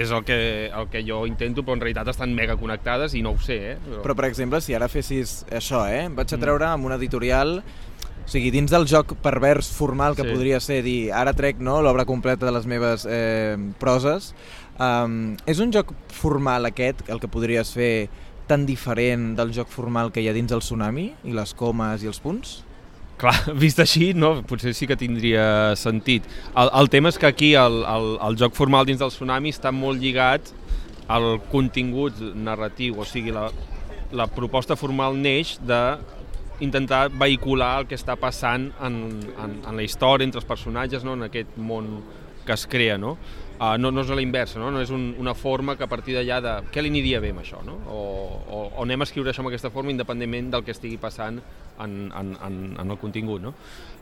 és 0.00 0.08
el, 0.08 0.22
que, 0.24 0.36
el 0.72 0.86
que 0.88 1.02
jo 1.04 1.24
intento, 1.28 1.60
però 1.60 1.76
en 1.76 1.82
realitat 1.82 2.08
estan 2.14 2.32
mega 2.32 2.56
connectades 2.56 3.12
i 3.18 3.20
no 3.24 3.34
ho 3.34 3.40
sé. 3.42 3.58
Eh? 3.74 3.74
Però, 3.84 4.04
però 4.06 4.16
per 4.20 4.28
exemple, 4.30 4.62
si 4.64 4.76
ara 4.76 4.88
fessis 4.88 5.42
això, 5.52 5.82
eh? 5.84 6.06
vaig 6.08 6.30
a 6.30 6.38
mm. 6.38 6.44
treure 6.46 6.70
amb 6.70 6.88
un 6.88 6.96
editorial 6.96 7.58
o 8.24 8.30
sigui, 8.32 8.48
dins 8.54 8.72
del 8.72 8.86
joc 8.88 9.12
pervers 9.20 9.68
formal 9.76 10.16
que 10.16 10.24
sí. 10.24 10.32
podria 10.32 10.60
ser 10.64 10.80
dir 10.86 11.12
ara 11.12 11.34
trec 11.36 11.58
no, 11.60 11.82
l'obra 11.84 12.06
completa 12.08 12.46
de 12.46 12.54
les 12.56 12.64
meves 12.64 13.04
eh, 13.04 13.56
proses, 13.80 14.32
um, 14.80 15.34
és 15.44 15.60
un 15.60 15.74
joc 15.74 15.92
formal 16.08 16.70
aquest, 16.70 17.04
el 17.12 17.20
que 17.20 17.28
podries 17.28 17.74
fer 17.76 18.08
tan 18.48 18.66
diferent 18.68 19.32
del 19.38 19.52
joc 19.56 19.70
formal 19.72 20.12
que 20.12 20.22
hi 20.22 20.28
ha 20.28 20.36
dins 20.36 20.52
el 20.52 20.62
Tsunami 20.64 21.10
i 21.24 21.34
les 21.36 21.54
comes 21.56 22.04
i 22.04 22.10
els 22.10 22.20
punts? 22.20 22.58
Clar, 23.20 23.34
vist 23.62 23.80
així, 23.82 24.12
no, 24.16 24.36
potser 24.48 24.74
sí 24.74 24.88
que 24.90 24.98
tindria 24.98 25.74
sentit. 25.78 26.26
El, 26.54 26.72
el 26.80 26.90
tema 26.92 27.12
és 27.12 27.20
que 27.20 27.30
aquí 27.30 27.54
el, 27.58 27.82
el, 27.88 28.10
el 28.28 28.38
joc 28.40 28.56
formal 28.58 28.88
dins 28.88 29.00
del 29.02 29.12
Tsunami 29.14 29.54
està 29.54 29.72
molt 29.74 30.02
lligat 30.02 30.50
al 31.08 31.38
contingut 31.52 32.18
narratiu, 32.34 32.98
o 33.00 33.06
sigui, 33.08 33.32
la, 33.34 33.50
la 34.16 34.26
proposta 34.30 34.76
formal 34.76 35.16
neix 35.20 35.58
de 35.62 35.82
intentar 36.64 37.08
vehicular 37.10 37.80
el 37.80 37.88
que 37.90 37.96
està 37.98 38.16
passant 38.16 38.68
en, 38.86 38.98
en, 39.42 39.56
en 39.66 39.76
la 39.76 39.84
història, 39.84 40.24
entre 40.24 40.40
els 40.40 40.48
personatges, 40.48 41.04
no? 41.04 41.16
en 41.18 41.26
aquest 41.26 41.56
món 41.58 41.98
que 42.46 42.54
es 42.54 42.66
crea, 42.70 42.96
no? 43.00 43.16
Uh, 43.54 43.76
no, 43.78 43.92
no 43.94 44.02
és 44.02 44.08
a 44.10 44.16
la 44.18 44.22
inversa, 44.24 44.58
no? 44.58 44.72
no 44.74 44.80
és 44.82 44.90
un, 44.90 45.12
una 45.22 45.30
forma 45.38 45.76
que 45.78 45.84
a 45.86 45.90
partir 45.90 46.16
d'allà 46.16 46.40
de 46.42 46.54
què 46.74 46.82
li 46.82 46.90
aniria 46.90 47.20
bé 47.22 47.30
amb 47.30 47.44
això, 47.44 47.60
no? 47.62 47.76
o, 47.86 48.00
o, 48.50 48.62
o 48.66 48.82
anem 48.82 49.04
a 49.04 49.06
escriure 49.06 49.30
això 49.30 49.44
amb 49.44 49.52
aquesta 49.52 49.70
forma 49.70 49.94
independentment 49.94 50.48
del 50.50 50.64
que 50.66 50.74
estigui 50.74 50.98
passant 50.98 51.38
en, 51.38 51.94
en, 52.10 52.32
en, 52.34 52.56
en 52.82 52.90
el 52.90 52.98
contingut. 52.98 53.44
No? 53.44 53.52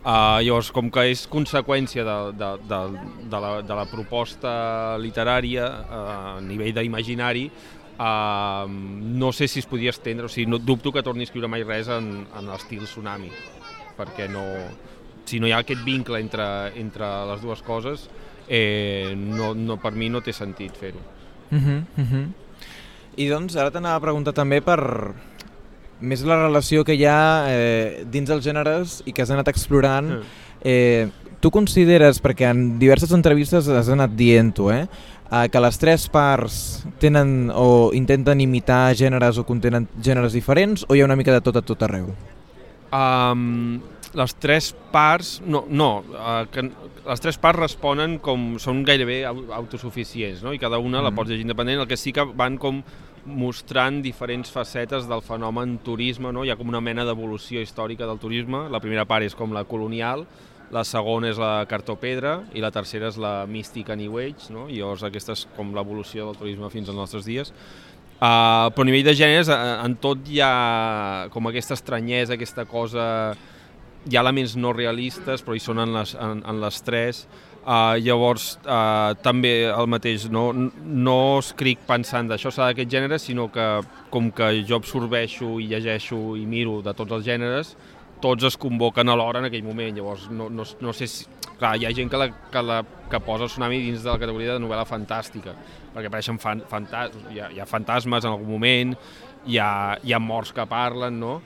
Uh, 0.00 0.40
llavors, 0.40 0.72
com 0.72 0.88
que 0.92 1.04
és 1.10 1.26
conseqüència 1.28 2.04
de, 2.08 2.16
de, 2.40 2.48
de, 2.70 2.80
de, 3.28 3.42
la, 3.44 3.52
de 3.68 3.78
la 3.82 3.84
proposta 3.92 4.54
literària 5.02 5.68
uh, 5.68 6.00
a 6.00 6.40
nivell 6.48 6.72
d'imaginari, 6.80 7.44
uh, 7.92 8.64
no 8.66 9.34
sé 9.36 9.52
si 9.52 9.60
es 9.60 9.68
podia 9.68 9.92
estendre, 9.92 10.26
o 10.26 10.32
sigui, 10.32 10.48
no 10.48 10.62
dubto 10.64 10.96
que 10.96 11.04
torni 11.04 11.26
a 11.26 11.28
escriure 11.28 11.52
mai 11.52 11.68
res 11.68 11.92
en, 11.92 12.24
en 12.24 12.48
l'estil 12.48 12.88
tsunami, 12.88 13.28
perquè 14.00 14.32
no, 14.32 14.48
si 15.28 15.44
no 15.44 15.48
hi 15.48 15.52
ha 15.52 15.60
aquest 15.60 15.84
vincle 15.84 16.24
entre, 16.24 16.48
entre 16.80 17.14
les 17.34 17.44
dues 17.44 17.60
coses, 17.68 18.08
eh, 18.48 19.14
no, 19.16 19.54
no, 19.54 19.78
per 19.80 19.92
mi 19.92 20.08
no 20.08 20.20
té 20.20 20.32
sentit 20.32 20.76
fer-ho. 20.76 21.00
Uh 21.50 21.58
-huh, 21.58 21.84
uh 21.98 22.12
-huh. 22.12 22.26
I 23.16 23.28
doncs 23.28 23.56
ara 23.56 23.70
t'anava 23.70 23.96
a 23.96 24.00
preguntar 24.00 24.32
també 24.32 24.60
per 24.62 25.14
més 26.00 26.22
la 26.22 26.36
relació 26.36 26.84
que 26.84 26.94
hi 26.94 27.04
ha 27.04 27.46
eh, 27.48 28.04
dins 28.10 28.30
els 28.30 28.44
gèneres 28.44 29.02
i 29.06 29.12
que 29.12 29.22
has 29.22 29.30
anat 29.30 29.48
explorant. 29.48 30.10
Uh 30.10 30.16
-huh. 30.16 30.24
Eh, 30.64 31.08
tu 31.40 31.50
consideres, 31.50 32.22
perquè 32.22 32.50
en 32.50 32.78
diverses 32.78 33.10
entrevistes 33.12 33.66
has 33.68 33.88
anat 33.88 34.10
dient-ho, 34.14 34.70
eh, 34.70 34.86
eh, 35.32 35.48
que 35.48 35.60
les 35.60 35.78
tres 35.78 36.08
parts 36.08 36.86
tenen 37.00 37.50
o 37.54 37.90
intenten 37.92 38.40
imitar 38.40 38.94
gèneres 38.94 39.38
o 39.38 39.44
contenen 39.44 39.88
gèneres 40.00 40.32
diferents 40.32 40.86
o 40.88 40.94
hi 40.94 41.00
ha 41.00 41.04
una 41.04 41.16
mica 41.16 41.32
de 41.32 41.40
tot 41.40 41.56
a 41.56 41.62
tot 41.62 41.82
arreu? 41.82 42.14
Um, 42.92 43.80
les 44.14 44.34
tres 44.36 44.72
parts, 44.92 45.40
no, 45.44 45.64
no 45.68 45.90
uh, 46.12 46.44
que 46.52 46.66
les 46.66 47.22
tres 47.22 47.38
parts 47.40 47.60
responen 47.60 48.18
com 48.22 48.58
són 48.62 48.82
gairebé 48.86 49.22
autosuficients, 49.26 50.42
no? 50.44 50.52
i 50.52 50.60
cada 50.62 50.78
una 50.78 51.00
mm. 51.00 51.06
la 51.06 51.14
pots 51.16 51.32
llegir 51.32 51.46
independent, 51.46 51.82
el 51.82 51.90
que 51.90 51.98
sí 51.98 52.12
que 52.14 52.26
van 52.36 52.58
com 52.60 52.82
mostrant 53.24 54.00
diferents 54.02 54.50
facetes 54.50 55.06
del 55.08 55.22
fenomen 55.22 55.78
turisme, 55.86 56.32
no? 56.34 56.44
hi 56.44 56.52
ha 56.52 56.58
com 56.58 56.70
una 56.70 56.82
mena 56.82 57.06
d'evolució 57.06 57.62
històrica 57.62 58.06
del 58.08 58.20
turisme, 58.22 58.66
la 58.70 58.82
primera 58.82 59.06
part 59.08 59.26
és 59.26 59.36
com 59.38 59.54
la 59.54 59.64
colonial, 59.68 60.26
la 60.72 60.82
segona 60.88 61.28
és 61.28 61.38
la 61.40 61.66
cartopedra 61.68 62.38
i 62.56 62.62
la 62.64 62.72
tercera 62.72 63.10
és 63.12 63.18
la 63.20 63.42
mística 63.46 63.96
New 63.96 64.18
Age, 64.18 64.52
no? 64.54 64.66
i 64.68 64.80
llavors 64.80 65.04
aquesta 65.06 65.36
és 65.36 65.46
com 65.56 65.74
l'evolució 65.76 66.30
del 66.30 66.38
turisme 66.40 66.70
fins 66.72 66.88
als 66.88 66.98
nostres 66.98 67.28
dies. 67.28 67.52
Uh, 68.22 68.70
però 68.70 68.84
a 68.84 68.86
nivell 68.86 69.08
de 69.08 69.16
gèneres, 69.18 69.48
en 69.50 69.96
tot 69.98 70.28
hi 70.30 70.38
ha 70.44 71.26
com 71.34 71.48
aquesta 71.50 71.74
estranyesa, 71.74 72.36
aquesta 72.36 72.64
cosa 72.70 73.04
hi 74.08 74.16
ha 74.16 74.22
elements 74.24 74.56
no 74.58 74.72
realistes, 74.74 75.42
però 75.44 75.56
hi 75.56 75.62
són 75.62 75.82
en 75.82 75.94
les, 75.94 76.14
en, 76.18 76.42
en 76.48 76.60
les 76.62 76.82
tres. 76.86 77.24
Uh, 77.62 77.94
llavors, 78.02 78.56
uh, 78.66 79.14
també 79.22 79.68
el 79.70 79.86
mateix, 79.86 80.26
no, 80.34 80.48
no 80.82 81.18
escric 81.38 81.84
pensant 81.86 82.26
d'això 82.26 82.50
s'ha 82.50 82.72
d'aquest 82.72 82.90
gènere, 82.90 83.20
sinó 83.22 83.46
que 83.54 83.66
com 84.10 84.32
que 84.34 84.48
jo 84.66 84.80
absorbeixo 84.80 85.54
i 85.62 85.68
llegeixo 85.70 86.34
i 86.40 86.42
miro 86.42 86.80
de 86.82 86.94
tots 86.98 87.14
els 87.14 87.28
gèneres, 87.28 87.76
tots 88.22 88.48
es 88.50 88.58
convoquen 88.58 89.10
alhora 89.10 89.42
en 89.42 89.46
aquell 89.46 89.62
moment, 89.66 89.94
llavors 89.94 90.26
no, 90.30 90.50
no, 90.50 90.66
no 90.80 90.96
sé 90.96 91.10
si... 91.10 91.30
Clar, 91.62 91.76
hi 91.78 91.86
ha 91.86 91.92
gent 91.94 92.08
que, 92.10 92.18
la, 92.18 92.26
que, 92.50 92.60
la, 92.66 92.80
que 93.10 93.20
posa 93.22 93.46
el 93.46 93.50
tsunami 93.52 93.78
dins 93.84 94.02
de 94.02 94.10
la 94.10 94.18
categoria 94.18 94.56
de 94.56 94.62
novel·la 94.64 94.86
fantàstica, 94.88 95.54
perquè 95.92 96.08
apareixen 96.10 96.40
fan, 96.42 96.64
fantas, 96.66 97.14
hi, 97.30 97.38
ha, 97.38 97.52
hi 97.54 97.62
ha 97.62 97.66
fantasmes 97.70 98.26
en 98.26 98.32
algun 98.32 98.50
moment, 98.50 98.96
hi 99.46 99.60
ha, 99.62 99.70
hi 100.02 100.14
ha 100.14 100.18
morts 100.18 100.50
que 100.56 100.66
parlen, 100.66 101.20
no? 101.22 101.36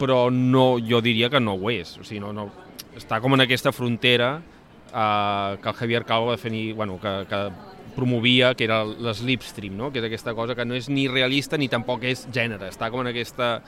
Però 0.00 0.28
no, 0.32 0.78
jo 0.80 1.02
diria 1.04 1.28
que 1.30 1.42
no 1.42 1.58
ho 1.58 1.72
és. 1.72 1.98
O 2.00 2.06
sigui, 2.06 2.22
no, 2.24 2.32
no, 2.32 2.48
està 2.96 3.20
com 3.20 3.36
en 3.36 3.44
aquesta 3.44 3.72
frontera 3.76 4.38
eh, 4.40 5.58
que 5.60 5.68
el 5.68 5.76
Javier 5.82 6.04
Calvo 6.08 6.32
va 6.32 6.38
definir, 6.38 6.72
bueno, 6.74 6.98
que, 7.02 7.12
que 7.28 7.42
promovia, 7.94 8.54
que 8.54 8.64
era 8.64 8.82
l'slipstream, 8.84 9.76
no? 9.76 9.90
que 9.92 10.00
és 10.00 10.06
aquesta 10.06 10.34
cosa 10.34 10.56
que 10.56 10.64
no 10.64 10.76
és 10.78 10.88
ni 10.88 11.06
realista 11.10 11.58
ni 11.58 11.68
tampoc 11.68 12.06
és 12.08 12.26
gènere, 12.32 12.70
està 12.70 12.90
com 12.90 13.02
en 13.04 13.10
aquesta 13.12 13.58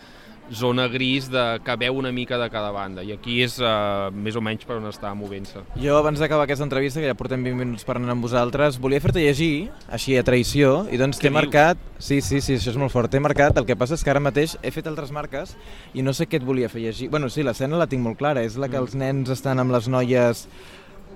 zona 0.50 0.88
gris 0.88 1.28
de 1.30 1.60
que 1.64 1.76
veu 1.80 1.96
una 1.96 2.12
mica 2.12 2.38
de 2.38 2.48
cada 2.50 2.72
banda 2.74 3.04
i 3.06 3.12
aquí 3.14 3.38
és 3.44 3.58
uh, 3.62 4.10
més 4.12 4.36
o 4.36 4.42
menys 4.44 4.66
per 4.68 4.76
on 4.76 4.88
està 4.90 5.12
movent-se. 5.16 5.62
Jo 5.80 5.96
abans 6.00 6.20
d'acabar 6.20 6.44
aquesta 6.46 6.66
entrevista, 6.66 7.00
que 7.00 7.08
ja 7.08 7.16
portem 7.18 7.44
20 7.44 7.58
minuts 7.58 7.86
parlant 7.88 8.12
amb 8.12 8.24
vosaltres, 8.26 8.78
volia 8.82 9.00
fer-te 9.00 9.22
llegir, 9.22 9.70
així 9.92 10.16
a 10.18 10.26
traïció, 10.26 10.82
i 10.92 11.00
doncs 11.00 11.22
t'he 11.22 11.32
marcat... 11.32 11.80
Sí, 12.02 12.18
sí, 12.18 12.40
sí, 12.42 12.56
això 12.58 12.72
és 12.72 12.78
molt 12.80 12.90
fort. 12.90 13.12
T'he 13.12 13.20
marcat, 13.22 13.54
el 13.60 13.66
que 13.68 13.76
passa 13.78 13.94
és 13.94 14.02
que 14.02 14.10
ara 14.10 14.18
mateix 14.18 14.56
he 14.58 14.72
fet 14.74 14.88
altres 14.90 15.12
marques 15.14 15.54
i 15.94 16.02
no 16.02 16.10
sé 16.16 16.26
què 16.26 16.40
et 16.40 16.46
volia 16.46 16.70
fer 16.72 16.82
llegir. 16.82 17.06
Bueno, 17.12 17.30
sí, 17.30 17.44
l'escena 17.46 17.78
la 17.78 17.86
tinc 17.86 18.02
molt 18.02 18.18
clara, 18.18 18.42
és 18.42 18.58
la 18.58 18.66
que 18.66 18.74
mm. 18.74 18.82
els 18.82 18.96
nens 18.98 19.34
estan 19.38 19.62
amb 19.62 19.74
les 19.74 19.86
noies... 19.92 20.48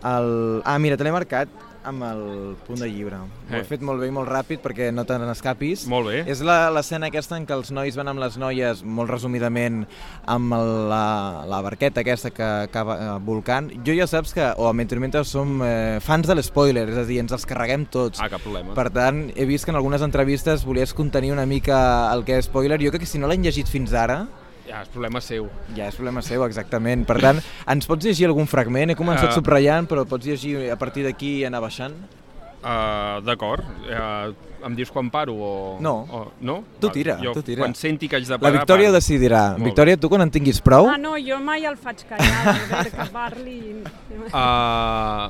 El... 0.06 0.60
Ah, 0.68 0.76
mira, 0.78 0.94
te 0.94 1.02
l'he 1.02 1.10
marcat 1.10 1.50
amb 1.86 2.02
el 2.02 2.22
punt 2.66 2.80
de 2.82 2.88
llibre. 2.90 3.20
Eh. 3.46 3.52
Ho 3.54 3.60
he 3.60 3.66
fet 3.66 3.82
molt 3.86 4.02
bé 4.02 4.10
i 4.10 4.14
molt 4.14 4.28
ràpid 4.30 4.62
perquè 4.64 4.90
no 4.94 5.06
te 5.06 5.16
n'escapis. 5.20 5.86
Molt 5.90 6.10
bé. 6.10 6.22
És 6.28 6.42
l'escena 6.42 7.10
aquesta 7.10 7.38
en 7.38 7.46
què 7.46 7.54
els 7.56 7.70
nois 7.74 7.96
van 7.98 8.10
amb 8.10 8.22
les 8.22 8.38
noies, 8.40 8.82
molt 8.82 9.12
resumidament, 9.12 9.84
amb 10.26 10.56
el, 10.56 10.72
la, 10.90 11.04
la 11.48 11.60
barqueta 11.64 12.02
aquesta 12.02 12.32
que 12.34 12.48
acaba 12.66 12.98
eh, 12.98 13.10
volcant. 13.26 13.70
Jo 13.86 13.94
ja 13.96 14.08
saps 14.10 14.34
que, 14.36 14.50
o 14.56 14.68
a 14.70 14.74
Mentre 14.76 15.22
som 15.28 15.60
eh, 15.62 15.98
fans 16.02 16.26
de 16.26 16.34
l'espoiler, 16.34 16.86
és 16.90 16.98
a 16.98 17.04
dir, 17.06 17.20
ens 17.22 17.34
els 17.34 17.46
carreguem 17.46 17.86
tots. 17.92 18.20
Ah, 18.22 18.30
cap 18.32 18.42
problema. 18.42 18.74
Per 18.74 18.88
tant, 18.94 19.26
he 19.36 19.46
vist 19.46 19.66
que 19.66 19.74
en 19.74 19.78
algunes 19.78 20.02
entrevistes 20.02 20.64
volies 20.66 20.94
contenir 20.96 21.32
una 21.34 21.46
mica 21.46 21.78
el 22.12 22.24
que 22.26 22.40
és 22.40 22.48
spoiler. 22.50 22.80
Jo 22.82 22.90
crec 22.94 23.04
que 23.04 23.10
si 23.10 23.20
no 23.22 23.30
l'han 23.30 23.44
llegit 23.46 23.70
fins 23.70 23.94
ara, 23.94 24.24
ja, 24.68 24.82
és 24.82 24.92
problema 24.92 25.22
seu. 25.24 25.48
Ja, 25.76 25.86
és 25.88 25.96
problema 25.96 26.22
seu, 26.26 26.44
exactament. 26.46 27.06
Per 27.08 27.18
tant, 27.22 27.40
ens 27.72 27.88
pots 27.88 28.06
llegir 28.06 28.28
algun 28.30 28.48
fragment? 28.50 28.92
He 28.92 28.98
començat 28.98 29.30
uh, 29.30 29.36
subratllant, 29.38 29.88
però 29.90 30.06
pots 30.08 30.26
llegir 30.28 30.70
a 30.72 30.78
partir 30.80 31.06
d'aquí 31.06 31.38
i 31.40 31.46
anar 31.48 31.62
baixant? 31.64 31.96
Uh, 32.66 33.22
D'acord. 33.22 33.62
Uh, 33.86 34.34
em 34.66 34.74
dius 34.74 34.90
quan 34.90 35.08
paro 35.12 35.34
o... 35.36 35.50
No. 35.80 35.94
O, 36.10 36.22
no? 36.40 36.56
Tu 36.82 36.90
tira, 36.90 37.18
jo, 37.22 37.34
tu 37.36 37.42
tira. 37.46 37.62
Quan 37.62 37.76
senti 37.78 38.08
que 38.10 38.18
haig 38.18 38.26
de 38.26 38.34
parar... 38.38 38.50
La 38.50 38.58
Victòria 38.58 38.90
ho 38.90 38.94
decidirà. 38.96 39.42
Molt 39.54 39.70
Victòria, 39.70 39.98
tu 40.00 40.10
quan 40.10 40.24
en 40.24 40.32
tinguis 40.34 40.58
prou... 40.64 40.90
Ah, 40.90 40.98
no, 40.98 41.14
jo 41.22 41.38
mai 41.44 41.68
el 41.68 41.76
faig 41.78 42.02
callar, 42.08 42.56
Albert, 42.56 42.96
que 42.96 43.06
parli... 43.14 43.58
Uh, 44.32 45.28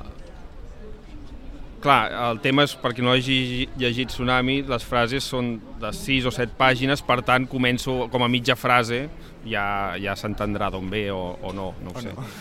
clar, 1.85 2.01
el 2.31 2.41
tema 2.45 2.65
és, 2.67 2.77
perquè 2.81 3.05
no 3.05 3.13
hagi 3.13 3.67
llegit 3.77 4.15
Tsunami, 4.15 4.63
les 4.71 4.87
frases 4.87 5.29
són 5.29 5.57
de 5.81 5.93
6 5.93 6.27
o 6.29 6.35
7 6.35 6.57
pàgines, 6.59 7.03
per 7.05 7.21
tant 7.27 7.47
començo 7.51 8.07
com 8.13 8.25
a 8.25 8.31
mitja 8.33 8.57
frase, 8.57 9.07
ja, 9.47 9.95
ja 10.03 10.15
s'entendrà 10.19 10.69
d'on 10.73 10.89
ve 10.91 11.07
o, 11.15 11.37
o 11.43 11.53
no, 11.55 11.71
no 11.83 11.93
ho 11.93 11.99
o 11.99 12.03
sé. 12.03 12.13
No. 12.15 12.27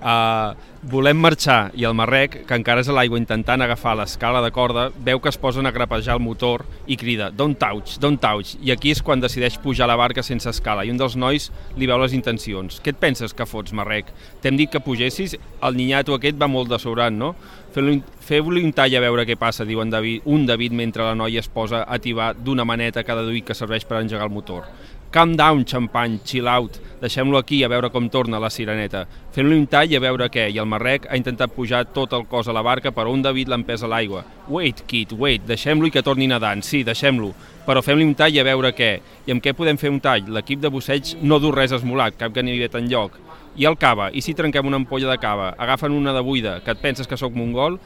Uh, 0.00 0.56
volem 0.88 1.18
marxar 1.20 1.74
i 1.76 1.84
el 1.84 1.92
Marrec, 1.92 2.38
que 2.48 2.56
encara 2.56 2.80
és 2.80 2.88
a 2.88 2.94
l'aigua 2.96 3.18
intentant 3.20 3.60
agafar 3.60 3.92
l'escala 3.98 4.40
de 4.40 4.48
corda, 4.48 4.86
veu 5.04 5.20
que 5.20 5.28
es 5.28 5.36
posen 5.36 5.68
a 5.68 5.72
grapejar 5.76 6.14
el 6.16 6.22
motor 6.24 6.64
i 6.88 6.96
crida 6.96 7.28
«Don't 7.28 7.58
touch, 7.60 7.98
don't 8.00 8.16
touch!» 8.20 8.54
I 8.64 8.72
aquí 8.72 8.94
és 8.94 9.02
quan 9.04 9.20
decideix 9.20 9.58
pujar 9.60 9.84
a 9.84 9.90
la 9.92 9.98
barca 10.00 10.24
sense 10.24 10.48
escala 10.48 10.86
i 10.88 10.92
un 10.92 10.96
dels 10.96 11.18
nois 11.20 11.50
li 11.76 11.88
veu 11.90 12.00
les 12.00 12.16
intencions. 12.16 12.80
«Què 12.80 12.94
et 12.94 13.02
penses 13.02 13.36
que 13.36 13.44
fots, 13.44 13.76
Marrec? 13.76 14.08
T'hem 14.40 14.56
dit 14.56 14.72
que 14.72 14.80
pugessis? 14.80 15.36
El 15.60 15.76
ninyato 15.76 16.16
aquest 16.16 16.40
va 16.40 16.48
molt 16.48 16.72
de 16.72 16.80
sobrant, 16.80 17.12
no? 17.12 17.34
Feu-li 17.70 18.64
un 18.64 18.72
tall 18.72 18.96
a 18.96 19.04
veure 19.04 19.28
què 19.28 19.36
passa», 19.36 19.68
diu 19.68 19.84
en 19.84 19.92
David, 19.92 20.24
un 20.32 20.48
David 20.48 20.72
mentre 20.80 21.04
la 21.04 21.14
noia 21.14 21.44
es 21.44 21.52
posa 21.52 21.84
a 21.84 22.00
tibar 22.00 22.32
d'una 22.32 22.64
maneta 22.80 23.04
cada 23.04 23.22
duit 23.22 23.44
que 23.44 23.54
serveix 23.54 23.84
per 23.84 24.00
engegar 24.00 24.26
el 24.26 24.32
motor. 24.32 24.64
Calm 25.10 25.34
down, 25.36 25.64
xampany, 25.66 26.20
chill 26.24 26.46
out, 26.46 26.78
deixem-lo 27.00 27.36
aquí 27.36 27.64
a 27.64 27.68
veure 27.68 27.90
com 27.90 28.06
torna 28.08 28.38
la 28.38 28.48
sireneta. 28.48 29.04
Fem-li 29.34 29.56
un 29.58 29.66
tall 29.66 29.90
a 29.96 30.00
veure 30.00 30.28
què, 30.30 30.46
i 30.54 30.58
el 30.62 30.68
marrec 30.70 31.08
ha 31.10 31.18
intentat 31.18 31.50
pujar 31.52 31.82
tot 31.92 32.14
el 32.14 32.28
cos 32.30 32.48
a 32.48 32.54
la 32.54 32.62
barca, 32.62 32.92
però 32.94 33.10
un 33.10 33.22
David 33.22 33.50
l'empesa 33.50 33.88
a 33.88 33.90
l'aigua. 33.90 34.22
Wait, 34.48 34.84
kid, 34.86 35.12
wait, 35.18 35.42
deixem-lo 35.48 35.90
i 35.90 35.90
que 35.90 36.04
torni 36.06 36.30
nedant, 36.30 36.62
sí, 36.62 36.84
deixem-lo, 36.86 37.32
però 37.66 37.82
fem-li 37.82 38.06
un 38.06 38.14
tall 38.14 38.38
a 38.38 38.46
veure 38.46 38.70
què. 38.72 38.92
I 39.26 39.34
amb 39.34 39.42
què 39.42 39.52
podem 39.58 39.80
fer 39.82 39.90
un 39.90 39.98
tall? 40.00 40.30
L'equip 40.30 40.62
de 40.62 40.70
busseig 40.70 41.16
no 41.22 41.40
du 41.42 41.50
res 41.52 41.74
esmolat, 41.74 42.16
cap 42.20 42.32
ganivet 42.32 42.78
enlloc. 42.78 43.18
I 43.58 43.66
el 43.66 43.74
cava, 43.82 44.12
i 44.14 44.22
si 44.22 44.36
trenquem 44.38 44.68
una 44.70 44.78
ampolla 44.78 45.10
de 45.10 45.18
cava? 45.18 45.50
Agafen 45.58 45.90
una 45.90 46.14
de 46.14 46.22
buida, 46.22 46.60
que 46.62 46.70
et 46.70 46.78
penses 46.80 47.10
que 47.10 47.18
sóc 47.18 47.34
mongol? 47.34 47.80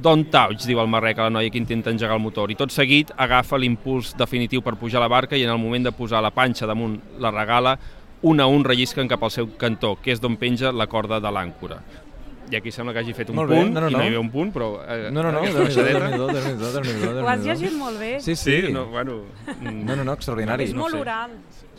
Don't 0.00 0.30
touch, 0.32 0.64
diu 0.64 0.80
el 0.80 0.88
marrec 0.88 1.18
a 1.18 1.26
la 1.26 1.32
noia 1.34 1.50
que 1.52 1.60
intenta 1.60 1.90
engegar 1.92 2.16
el 2.16 2.22
motor, 2.24 2.50
i 2.50 2.56
tot 2.56 2.72
seguit 2.72 3.10
agafa 3.20 3.58
l'impuls 3.60 4.14
definitiu 4.16 4.62
per 4.64 4.78
pujar 4.80 5.02
la 5.02 5.10
barca 5.12 5.36
i 5.36 5.44
en 5.44 5.52
el 5.52 5.60
moment 5.60 5.84
de 5.84 5.92
posar 5.92 6.22
la 6.24 6.32
panxa 6.32 6.66
damunt 6.66 6.96
la 7.20 7.30
regala, 7.30 7.76
un 8.22 8.40
a 8.40 8.46
un 8.46 8.64
rellisquen 8.64 9.10
cap 9.10 9.22
al 9.22 9.34
seu 9.34 9.50
cantó, 9.60 9.96
que 10.00 10.14
és 10.14 10.22
d'on 10.22 10.38
penja 10.40 10.72
la 10.72 10.88
corda 10.88 11.20
de 11.20 11.28
l'àncora. 11.28 11.82
I 12.52 12.56
aquí 12.56 12.70
sembla 12.70 12.92
que 12.92 13.00
hagi 13.00 13.14
fet 13.16 13.30
un 13.32 13.38
molt 13.38 13.48
punt, 13.48 13.70
bé, 13.70 13.72
no, 13.72 13.80
no, 13.80 13.88
i 13.88 13.94
no. 13.94 14.00
hi 14.02 14.10
havia 14.10 14.20
un 14.20 14.28
punt, 14.28 14.50
però... 14.52 14.74
Eh, 14.84 15.08
no, 15.08 15.22
no, 15.24 15.30
no, 15.32 15.40
déu-n'hi-do, 15.48 17.12
Ho 17.22 17.28
has 17.32 17.46
llegit 17.46 17.76
molt 17.80 17.96
bé. 17.96 18.10
Sí, 18.20 18.36
sí. 18.36 18.58
sí 18.66 18.72
no, 18.74 18.84
bueno, 18.92 19.22
no, 19.62 19.96
no, 19.96 20.04
no, 20.04 20.12
extraordinari. 20.12 20.68
És 20.68 20.74
molt 20.76 20.98
oral. 21.00 21.32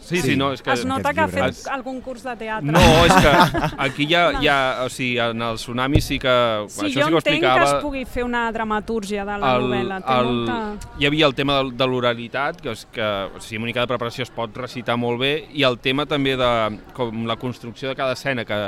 Sí, 0.04 0.20
sí, 0.20 0.36
no, 0.36 0.50
és 0.52 0.62
que... 0.62 0.74
Es 0.74 0.84
nota 0.86 1.14
que 1.14 1.22
ha 1.24 1.28
fet 1.32 1.62
algun 1.72 2.02
curs 2.04 2.26
de 2.26 2.34
teatre. 2.42 2.74
No, 2.74 2.82
és 3.06 3.14
que 3.24 3.60
aquí 3.86 4.08
ja, 4.10 4.24
ja 4.44 4.56
o 4.84 4.90
sigui, 4.92 5.20
en 5.24 5.46
el 5.46 5.60
Tsunami 5.62 6.02
sí 6.04 6.18
que... 6.20 6.34
Sí, 6.74 6.88
això 6.90 7.06
jo 7.14 7.22
sí 7.22 7.30
que 7.30 7.36
entenc 7.38 7.46
que 7.46 7.68
es 7.70 7.76
pugui 7.84 8.04
fer 8.10 8.26
una 8.28 8.44
dramatúrgia 8.52 9.24
de 9.30 9.38
la 9.40 9.54
el, 9.56 9.68
novel·la. 9.68 10.02
Té 10.04 10.18
el, 10.18 10.32
molta... 10.32 10.90
Hi 11.00 11.08
havia 11.08 11.30
el 11.30 11.38
tema 11.38 11.60
de, 11.62 11.72
de 11.80 11.90
l'oralitat, 11.94 12.60
que, 12.66 12.74
és 12.74 12.84
que 12.98 13.12
o 13.30 13.40
sigui, 13.40 13.62
en 13.62 13.70
única 13.70 13.86
de 13.86 13.94
preparació 13.94 14.28
es 14.28 14.34
pot 14.34 14.60
recitar 14.60 14.98
molt 15.00 15.22
bé, 15.24 15.34
i 15.54 15.64
el 15.70 15.80
tema 15.86 16.10
també 16.10 16.36
de 16.42 16.52
com 16.98 17.24
la 17.30 17.38
construcció 17.40 17.94
de 17.94 17.96
cada 18.00 18.18
escena, 18.18 18.44
que 18.50 18.60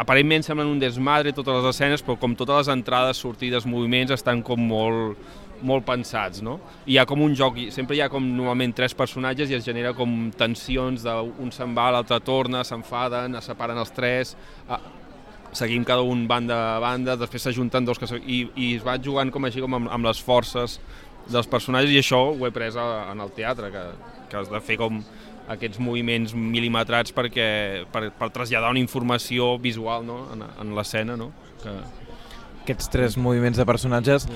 aparentment 0.00 0.46
semblen 0.46 0.70
un 0.70 0.80
desmadre 0.80 1.34
totes 1.36 1.60
les 1.60 1.70
escenes, 1.74 2.02
però 2.04 2.16
com 2.20 2.34
totes 2.38 2.62
les 2.62 2.72
entrades, 2.72 3.20
sortides, 3.20 3.68
moviments 3.68 4.14
estan 4.16 4.42
com 4.46 4.62
molt 4.72 5.20
molt 5.60 5.84
pensats, 5.84 6.40
no? 6.40 6.54
I 6.86 6.94
hi 6.94 6.98
ha 7.00 7.06
com 7.08 7.20
un 7.20 7.34
joc, 7.36 7.58
sempre 7.74 7.96
hi 7.96 8.00
ha 8.00 8.08
com 8.12 8.24
normalment 8.24 8.72
tres 8.76 8.94
personatges 8.96 9.50
i 9.50 9.58
es 9.58 9.66
genera 9.66 9.92
com 9.96 10.30
tensions 10.32 11.04
d'un 11.04 11.52
se'n 11.52 11.74
va, 11.76 11.90
l'altre 11.92 12.16
torna, 12.24 12.62
s'enfaden, 12.64 13.36
es 13.36 13.50
separen 13.50 13.80
els 13.82 13.92
tres, 13.92 14.32
ah, 14.72 14.80
seguim 15.52 15.84
cada 15.84 16.00
un 16.06 16.26
banda 16.30 16.58
a 16.76 16.80
banda, 16.82 17.16
després 17.20 17.48
s'ajunten 17.48 17.84
dos 17.84 17.98
que 17.98 18.08
i, 18.20 18.42
i 18.54 18.72
es 18.78 18.86
va 18.86 18.96
jugant 19.02 19.32
com 19.34 19.44
així 19.44 19.60
com 19.60 19.76
amb, 19.76 19.90
amb 19.92 20.08
les 20.08 20.22
forces 20.22 20.78
dels 21.30 21.48
personatges 21.50 21.92
i 21.92 22.00
això 22.00 22.22
ho 22.30 22.46
he 22.46 22.52
pres 22.54 22.78
a, 22.78 23.10
en 23.12 23.20
el 23.20 23.32
teatre, 23.36 23.70
que, 23.74 23.84
que 24.30 24.40
has 24.40 24.50
de 24.50 24.62
fer 24.64 24.78
com 24.80 25.02
aquests 25.50 25.80
moviments 25.82 26.34
mil·limetrats 26.34 27.14
perquè, 27.16 27.48
per, 27.92 28.08
per 28.16 28.30
traslladar 28.34 28.70
una 28.70 28.82
informació 28.82 29.56
visual 29.58 30.06
no? 30.06 30.22
en, 30.34 30.44
en 30.62 30.76
l'escena, 30.76 31.16
no? 31.18 31.32
que, 31.62 31.74
aquests 32.70 32.90
tres 32.92 33.16
moviments 33.18 33.58
de 33.58 33.66
personatges. 33.66 34.26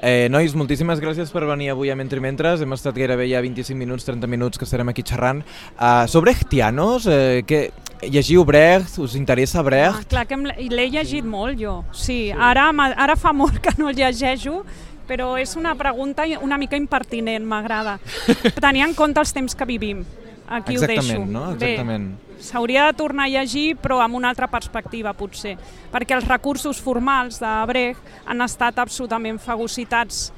Eh, 0.00 0.28
nois, 0.32 0.54
moltíssimes 0.58 1.00
gràcies 1.02 1.32
per 1.34 1.44
venir 1.46 1.72
avui 1.72 1.90
a 1.92 1.96
Mentre 1.98 2.22
Mentres. 2.22 2.62
Hem 2.62 2.74
estat 2.76 2.96
gairebé 2.96 3.28
ja 3.30 3.42
25 3.44 3.78
minuts, 3.78 4.06
30 4.08 4.30
minuts 4.30 4.58
que 4.58 4.66
estarem 4.68 4.88
aquí 4.88 5.04
xerrant. 5.06 5.42
Uh, 5.76 6.06
sobre 6.08 6.32
Echtianos, 6.32 7.06
eh, 7.10 7.42
que 7.46 7.70
llegiu 8.02 8.46
Brecht, 8.48 8.98
us 9.02 9.16
interessa 9.18 9.62
Brecht? 9.62 10.00
Ah, 10.00 10.08
clar 10.08 10.24
que 10.30 10.38
l'he 10.38 10.88
llegit 10.88 11.22
sí. 11.22 11.28
molt 11.28 11.60
jo, 11.60 11.82
sí. 11.92 12.06
sí. 12.06 12.32
Ara, 12.32 12.70
ara 12.96 13.18
fa 13.18 13.34
molt 13.36 13.60
que 13.62 13.74
no 13.78 13.90
el 13.92 13.98
llegeixo, 13.98 14.62
però 15.06 15.34
és 15.38 15.54
una 15.58 15.74
pregunta 15.76 16.24
una 16.40 16.58
mica 16.58 16.78
impertinent, 16.80 17.44
m'agrada. 17.46 17.98
Tenir 18.64 18.88
en 18.88 18.96
compte 18.98 19.20
els 19.20 19.34
temps 19.36 19.54
que 19.54 19.68
vivim. 19.68 20.04
Aquí 20.48 20.74
Exactament, 20.74 21.16
ho 21.16 21.24
deixo. 21.24 21.32
no? 21.32 21.44
Exactament. 21.54 22.06
S'hauria 22.42 22.86
de 22.88 22.96
tornar 22.98 23.28
a 23.28 23.30
llegir 23.30 23.76
però 23.78 24.00
amb 24.02 24.18
una 24.18 24.32
altra 24.32 24.48
perspectiva 24.50 25.12
potser, 25.14 25.56
perquè 25.92 26.16
els 26.16 26.26
recursos 26.26 26.80
formals 26.82 27.38
de 27.40 27.52
Brecht 27.70 28.00
han 28.26 28.42
estat 28.42 28.80
absolutament 28.82 29.38
fagocitats 29.38 30.32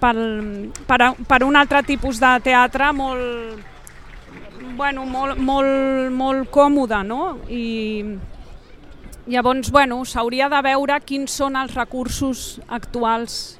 pel, 0.00 0.72
per, 0.86 0.98
per 1.26 1.40
un 1.46 1.56
altre 1.56 1.82
tipus 1.86 2.20
de 2.20 2.32
teatre 2.44 2.92
molt, 2.92 3.64
bueno, 4.76 5.06
molt, 5.06 5.40
molt, 5.40 6.12
molt 6.12 6.50
còmode, 6.52 7.00
no? 7.08 7.38
I 7.48 8.04
llavors, 9.26 9.70
bueno, 9.72 10.02
s'hauria 10.04 10.50
de 10.52 10.60
veure 10.66 11.00
quins 11.06 11.32
són 11.40 11.56
els 11.56 11.74
recursos 11.74 12.60
actuals 12.68 13.56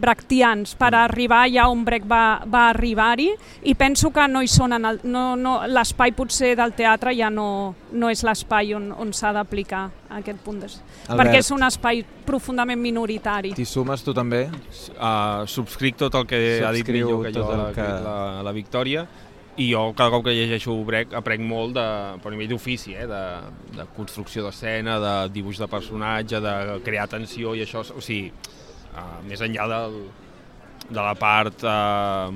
brechtians 0.00 0.74
per 0.78 0.92
arribar 0.98 1.44
allà 1.44 1.66
on 1.70 1.84
Brecht 1.86 2.06
va, 2.10 2.42
va 2.50 2.68
arribar-hi 2.70 3.28
i 3.70 3.74
penso 3.78 4.10
que 4.14 4.26
no 4.30 4.42
hi 4.42 4.50
són 4.50 4.76
en 4.76 4.88
el, 4.90 5.00
no, 5.04 5.24
no, 5.36 5.56
l'espai 5.70 6.14
potser 6.16 6.54
del 6.58 6.74
teatre 6.76 7.14
ja 7.16 7.30
no, 7.30 7.74
no 7.92 8.10
és 8.12 8.24
l'espai 8.26 8.74
on, 8.76 8.90
on 8.92 9.12
s'ha 9.14 9.32
d'aplicar 9.36 9.84
aquest 10.18 10.40
punt 10.44 10.62
de... 10.62 10.70
perquè 11.08 11.40
és 11.40 11.50
un 11.54 11.64
espai 11.66 12.04
profundament 12.24 12.80
minoritari. 12.80 13.52
T'hi 13.56 13.66
sumes 13.68 14.04
tu 14.04 14.14
també? 14.16 14.46
Uh, 14.94 15.44
subscric 15.50 15.98
tot 16.00 16.14
el 16.20 16.26
que 16.30 16.40
Subscriu 16.40 16.68
ha 16.68 16.74
dit 16.74 16.90
millor 16.94 17.26
que 17.26 17.34
jo 17.34 17.46
la, 17.50 17.70
que... 17.74 17.92
La, 18.04 18.18
la 18.44 18.54
Victòria 18.54 19.06
i 19.56 19.68
jo 19.70 19.84
cada 19.94 20.10
cop 20.10 20.24
que 20.26 20.34
llegeixo 20.34 20.74
Brecht 20.86 21.14
aprenc 21.14 21.44
molt 21.46 21.76
de, 21.76 21.86
per 22.22 22.32
nivell 22.34 22.50
d'ofici, 22.54 22.96
eh? 22.98 23.06
de, 23.06 23.22
de 23.76 23.86
construcció 23.94 24.42
d'escena, 24.46 24.98
de 25.02 25.14
dibuix 25.34 25.60
de 25.62 25.68
personatge, 25.70 26.40
de 26.42 26.54
crear 26.86 27.06
tensió 27.10 27.54
i 27.54 27.62
això, 27.62 27.84
o 27.94 28.02
sigui, 28.02 28.32
uh, 28.94 29.18
més 29.28 29.42
enllà 29.44 29.66
del, 29.70 29.98
de 30.88 31.00
la 31.00 31.14
part 31.18 31.64
uh, 31.68 32.30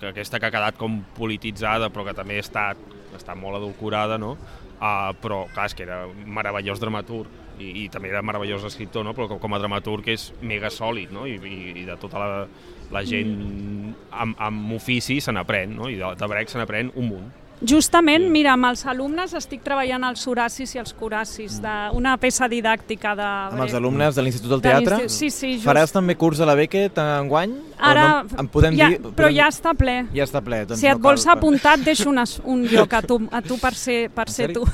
que 0.00 0.10
aquesta 0.12 0.40
que 0.40 0.50
ha 0.50 0.54
quedat 0.54 0.78
com 0.80 1.00
polititzada, 1.16 1.90
però 1.92 2.06
que 2.08 2.16
també 2.16 2.38
està, 2.42 2.72
està 3.16 3.36
molt 3.38 3.60
adulcorada, 3.60 4.18
no? 4.20 4.34
Uh, 4.74 5.14
però, 5.22 5.44
clar, 5.54 5.68
és 5.70 5.76
que 5.76 5.86
era 5.86 6.04
meravellós 6.10 6.82
dramaturg 6.82 7.42
i, 7.58 7.70
i 7.84 7.88
també 7.92 8.10
era 8.10 8.22
meravellós 8.26 8.64
escriptor, 8.66 9.04
no? 9.06 9.14
però 9.14 9.38
com 9.40 9.54
a 9.54 9.60
dramaturg 9.62 10.08
és 10.12 10.28
mega 10.42 10.70
sòlid, 10.72 11.12
no? 11.14 11.28
I, 11.30 11.38
i, 11.38 11.58
i 11.82 11.86
de 11.86 11.96
tota 12.00 12.20
la, 12.20 12.42
la 12.94 13.02
gent 13.06 13.34
amb, 14.10 14.36
amb 14.42 14.74
ofici 14.76 15.20
se 15.22 15.34
n'aprèn, 15.34 15.76
no? 15.78 15.88
i 15.90 15.98
de, 16.00 16.10
de 16.18 16.30
brec 16.30 16.50
se 16.50 16.60
n'aprèn 16.60 16.92
un 16.94 17.10
munt. 17.12 17.32
Justament, 17.62 18.26
mira, 18.30 18.52
amb 18.58 18.66
els 18.68 18.82
alumnes 18.90 19.32
estic 19.38 19.62
treballant 19.64 20.02
els 20.04 20.24
horacis 20.28 20.74
i 20.74 20.80
els 20.82 20.92
coracis, 20.98 21.60
d'una 21.62 22.16
peça 22.20 22.48
didàctica 22.50 23.14
de... 23.16 23.28
Amb 23.54 23.62
els 23.64 23.74
alumnes 23.78 24.14
de 24.18 24.24
l'Institut 24.26 24.50
del 24.56 24.60
de 24.64 24.68
Teatre? 24.68 24.98
l'insti- 25.04 25.30
Sí, 25.30 25.30
sí, 25.30 25.52
just. 25.54 25.66
Faràs 25.68 25.92
també 25.94 26.16
curs 26.18 26.40
a 26.40 26.48
la 26.50 26.56
Beckett 26.58 26.98
enguany? 26.98 27.54
O 27.74 27.78
Ara, 27.78 28.22
no, 28.24 28.40
en 28.42 28.48
podem 28.52 28.76
ja, 28.78 28.88
dir, 28.90 28.98
però 29.00 29.28
podem... 29.28 29.36
ja 29.38 29.48
està 29.48 29.72
ple. 29.78 29.96
Ja 30.14 30.26
està 30.26 30.42
ple. 30.44 30.60
Doncs 30.66 30.80
si 30.82 30.86
et 30.90 30.98
no 30.98 31.02
vols 31.08 31.24
cal... 31.24 31.38
apuntar, 31.38 31.78
et 31.78 31.84
deixo 31.88 32.10
una, 32.10 32.24
un 32.44 32.66
lloc 32.72 32.92
a 32.98 33.02
tu, 33.02 33.20
a 33.30 33.40
tu 33.42 33.58
per 33.62 33.74
ser, 33.78 33.98
per 34.14 34.26
En 34.28 34.34
ser 34.34 34.50
tu. 34.52 34.64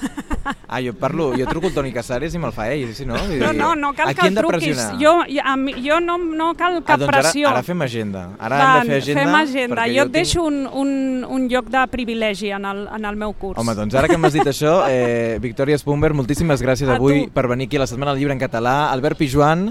Ah, 0.67 0.81
jo 0.81 0.95
parlo, 0.97 1.31
jo 1.37 1.47
truco 1.47 1.69
el 1.69 1.75
Toni 1.75 1.93
Casares 1.93 2.35
i 2.35 2.39
me'l 2.41 2.53
fa 2.55 2.69
ell, 2.73 2.95
si 2.97 3.05
no? 3.07 3.17
Vull 3.19 3.39
No, 3.43 3.53
no, 3.53 3.71
no 3.77 3.93
cal 3.95 4.15
que 4.17 4.27
el 4.29 4.35
de 4.35 4.41
truquis. 4.41 4.83
Jo, 5.01 5.19
a 5.45 5.57
mi, 5.57 5.75
jo 5.85 5.99
no, 6.01 6.17
no 6.19 6.53
cal 6.59 6.79
ah, 6.81 6.85
cap 6.87 7.01
doncs 7.03 7.13
pressió. 7.13 7.49
Ara, 7.51 7.59
ara 7.61 7.67
fem 7.67 7.83
agenda. 7.87 8.27
Ara 8.39 8.59
Va, 8.61 8.69
hem 8.81 8.87
de 8.89 8.93
fer 8.95 9.01
agenda. 9.03 9.21
Fem 9.25 9.35
agenda. 9.41 9.77
perquè 9.77 9.95
Jo 9.97 10.03
et 10.07 10.13
tinc- 10.13 10.15
deixo 10.17 10.45
un, 10.47 10.61
un, 10.67 10.93
un 11.29 11.49
lloc 11.51 11.69
de 11.75 11.83
privilegi 11.93 12.51
en 12.57 12.65
el, 12.71 12.83
en 12.97 13.05
el 13.05 13.17
meu 13.21 13.33
curs. 13.37 13.59
Home, 13.61 13.75
doncs 13.79 13.95
ara 13.99 14.09
que 14.11 14.19
m'has 14.19 14.33
dit 14.37 14.47
això, 14.55 14.81
eh, 14.89 15.39
Victòria 15.43 15.79
Spumber, 15.79 16.13
moltíssimes 16.17 16.63
gràcies 16.65 16.89
A 16.89 16.97
avui 16.99 17.27
tu. 17.27 17.33
per 17.35 17.47
venir 17.51 17.67
aquí 17.69 17.77
a 17.81 17.85
la 17.85 17.91
Setmana 17.91 18.15
del 18.15 18.23
Llibre 18.23 18.37
en 18.39 18.43
català. 18.43 18.77
Albert 18.95 19.19
Pijuan, 19.21 19.71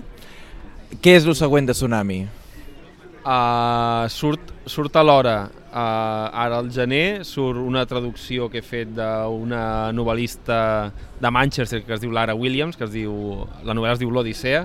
què 1.01 1.15
és 1.19 1.25
el 1.29 1.35
següent 1.37 1.69
de 1.69 1.73
Tsunami? 1.77 2.19
Uh, 3.19 4.07
surt, 4.09 4.53
surt 4.65 4.95
a 4.95 5.03
l'hora, 5.03 5.35
uh, 5.51 5.75
ara 5.75 6.57
al 6.63 6.69
gener, 6.73 7.25
surt 7.27 7.59
una 7.59 7.83
traducció 7.85 8.47
que 8.49 8.61
he 8.61 8.65
fet 8.65 8.93
d'una 8.95 9.91
novel·lista 9.93 10.59
de 11.19 11.31
Manchester 11.35 11.83
que 11.85 11.93
es 11.97 12.01
diu 12.01 12.13
Lara 12.15 12.33
Williams, 12.33 12.79
que 12.79 12.87
es 12.87 12.93
diu, 12.95 13.13
la 13.67 13.75
novel·la 13.75 13.97
es 13.99 14.01
diu 14.01 14.09
L'Odissea. 14.09 14.63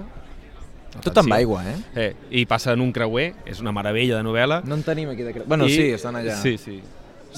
Tot 1.03 1.18
amb 1.18 1.35
aigua, 1.35 1.64
eh? 1.66 1.77
Eh, 1.99 2.11
I 2.31 2.47
passa 2.47 2.73
en 2.73 2.81
un 2.81 2.92
creuer, 2.94 3.33
és 3.51 3.59
una 3.61 3.73
meravella 3.75 4.20
de 4.20 4.25
novel·la. 4.31 4.61
No 4.64 4.79
en 4.79 4.85
tenim 4.87 5.11
aquí 5.11 5.27
de 5.27 5.35
cre... 5.35 5.42
Bueno, 5.51 5.66
I, 5.66 5.75
sí, 5.75 5.88
estan 5.99 6.16
allà. 6.23 6.38
Sí, 6.40 6.55
sí. 6.57 6.79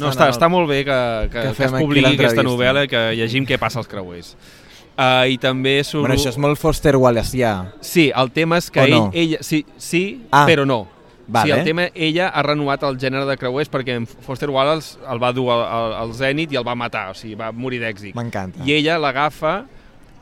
No, 0.00 0.10
està, 0.12 0.28
està 0.32 0.48
molt 0.52 0.68
bé 0.68 0.82
que, 0.84 0.96
que, 1.32 1.40
que 1.50 1.52
que, 1.56 1.68
es 1.68 1.74
publiqui 1.76 2.14
aquesta 2.14 2.44
novel·la 2.46 2.86
i 2.86 2.90
que 2.92 3.02
llegim 3.16 3.46
què 3.48 3.58
passa 3.58 3.80
als 3.80 3.88
creuers. 3.90 4.34
Uh, 4.96 5.28
I 5.28 5.36
també 5.36 5.78
surt... 5.84 6.06
Bueno, 6.06 6.16
això 6.16 6.30
és 6.32 6.38
molt 6.40 6.56
Foster 6.60 6.94
Wallaceà. 6.96 7.54
Sí, 7.84 8.08
el 8.16 8.30
tema 8.32 8.56
és 8.62 8.70
que 8.72 8.80
O 8.80 8.86
ell, 8.86 8.94
no? 8.96 9.10
ella... 9.12 9.40
Sí, 9.44 9.64
sí 9.76 10.04
Ah. 10.32 10.46
però 10.48 10.64
no. 10.64 10.86
Vale. 11.28 11.52
Sí, 11.52 11.58
el 11.58 11.64
tema, 11.66 11.88
ella 11.92 12.28
ha 12.28 12.42
renovat 12.46 12.84
el 12.86 12.96
gènere 13.02 13.26
de 13.26 13.34
creuers 13.36 13.68
perquè 13.68 13.98
Foster 14.24 14.48
Wallace 14.48 14.96
el 15.10 15.20
va 15.22 15.32
dur 15.34 15.48
al, 15.50 15.64
al, 15.66 15.94
al 16.04 16.12
Zenit 16.14 16.52
i 16.54 16.58
el 16.60 16.64
va 16.66 16.76
matar, 16.78 17.10
o 17.10 17.16
sigui, 17.18 17.34
va 17.34 17.50
morir 17.52 17.80
d'èxit. 17.82 18.14
M'encanta. 18.14 18.62
I 18.64 18.76
ella 18.78 18.96
l'agafa 19.02 19.56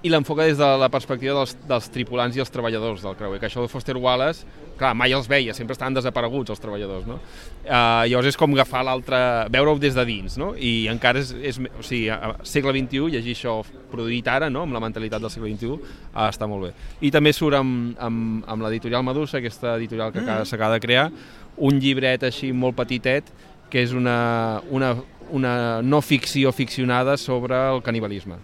i 0.05 0.11
l'enfoca 0.13 0.45
des 0.45 0.59
de 0.61 0.67
la 0.77 0.91
perspectiva 0.93 1.33
dels, 1.39 1.55
dels 1.65 1.87
tripulants 1.89 2.37
i 2.37 2.43
els 2.43 2.51
treballadors 2.53 3.01
del 3.01 3.15
creuer, 3.17 3.39
que 3.41 3.49
això 3.49 3.63
de 3.65 3.71
Foster 3.73 3.97
Wallace, 3.97 4.45
clar, 4.77 4.91
mai 4.93 5.15
els 5.17 5.25
veia, 5.31 5.55
sempre 5.57 5.73
estaven 5.73 5.97
desapareguts 5.97 6.53
els 6.53 6.61
treballadors, 6.61 7.07
no? 7.09 7.17
Uh, 7.65 8.05
llavors 8.11 8.29
és 8.29 8.37
com 8.37 8.53
agafar 8.53 8.83
l'altre, 8.85 9.17
veure-ho 9.55 9.79
des 9.81 9.97
de 9.97 10.05
dins, 10.05 10.37
no? 10.37 10.51
I 10.61 10.91
encara 10.93 11.23
és, 11.25 11.33
és 11.41 11.57
o 11.57 11.81
sigui, 11.81 12.11
a, 12.13 12.35
segle 12.45 12.77
XXI, 12.77 13.09
llegir 13.17 13.33
això 13.39 13.57
produït 13.91 14.29
ara, 14.29 14.53
no?, 14.53 14.67
amb 14.69 14.77
la 14.77 14.85
mentalitat 14.85 15.25
del 15.25 15.33
segle 15.33 15.55
XXI, 15.55 15.81
uh, 16.13 16.29
està 16.29 16.51
molt 16.53 16.69
bé. 16.69 16.75
I 17.01 17.15
també 17.15 17.33
surt 17.33 17.57
amb, 17.57 17.97
amb, 17.97 18.45
amb 18.45 18.69
l'editorial 18.69 19.09
Medusa, 19.09 19.41
aquesta 19.41 19.79
editorial 19.79 20.13
que 20.13 20.21
acaba- 20.21 20.45
s'acaba 20.45 20.77
de 20.77 20.85
crear, 20.85 21.11
un 21.57 21.81
llibret 21.81 22.29
així 22.29 22.53
molt 22.53 22.77
petitet, 22.77 23.33
que 23.73 23.81
és 23.81 23.97
una, 23.97 24.61
una, 24.69 24.99
una 25.33 25.81
no 25.81 26.03
ficció 26.05 26.53
ficcionada 26.53 27.17
sobre 27.17 27.57
el 27.73 27.81
canibalisme. 27.83 28.37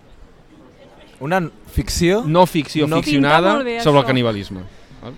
Una 1.21 1.43
ficció? 1.73 2.23
No 2.27 2.47
ficció 2.47 2.87
No. 2.89 2.97
ficcionada 3.03 3.59
bé, 3.63 3.81
sobre 3.83 4.01
el 4.01 4.05
això. 4.05 4.09
canibalisme. 4.09 4.61
val? 5.03 5.15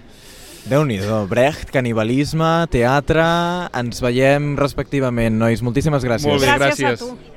Déu-n'hi-do. 0.69 1.27
Brecht, 1.29 1.71
canibalisme, 1.75 2.67
teatre... 2.71 3.25
Ens 3.75 4.01
veiem 4.03 4.57
respectivament, 4.59 5.35
nois. 5.39 5.63
Moltíssimes 5.63 6.05
gràcies. 6.05 6.29
Molt 6.29 6.43
bé, 6.43 6.53
gràcies 6.55 6.79
gràcies. 6.79 7.03
a 7.03 7.07
tu. 7.07 7.32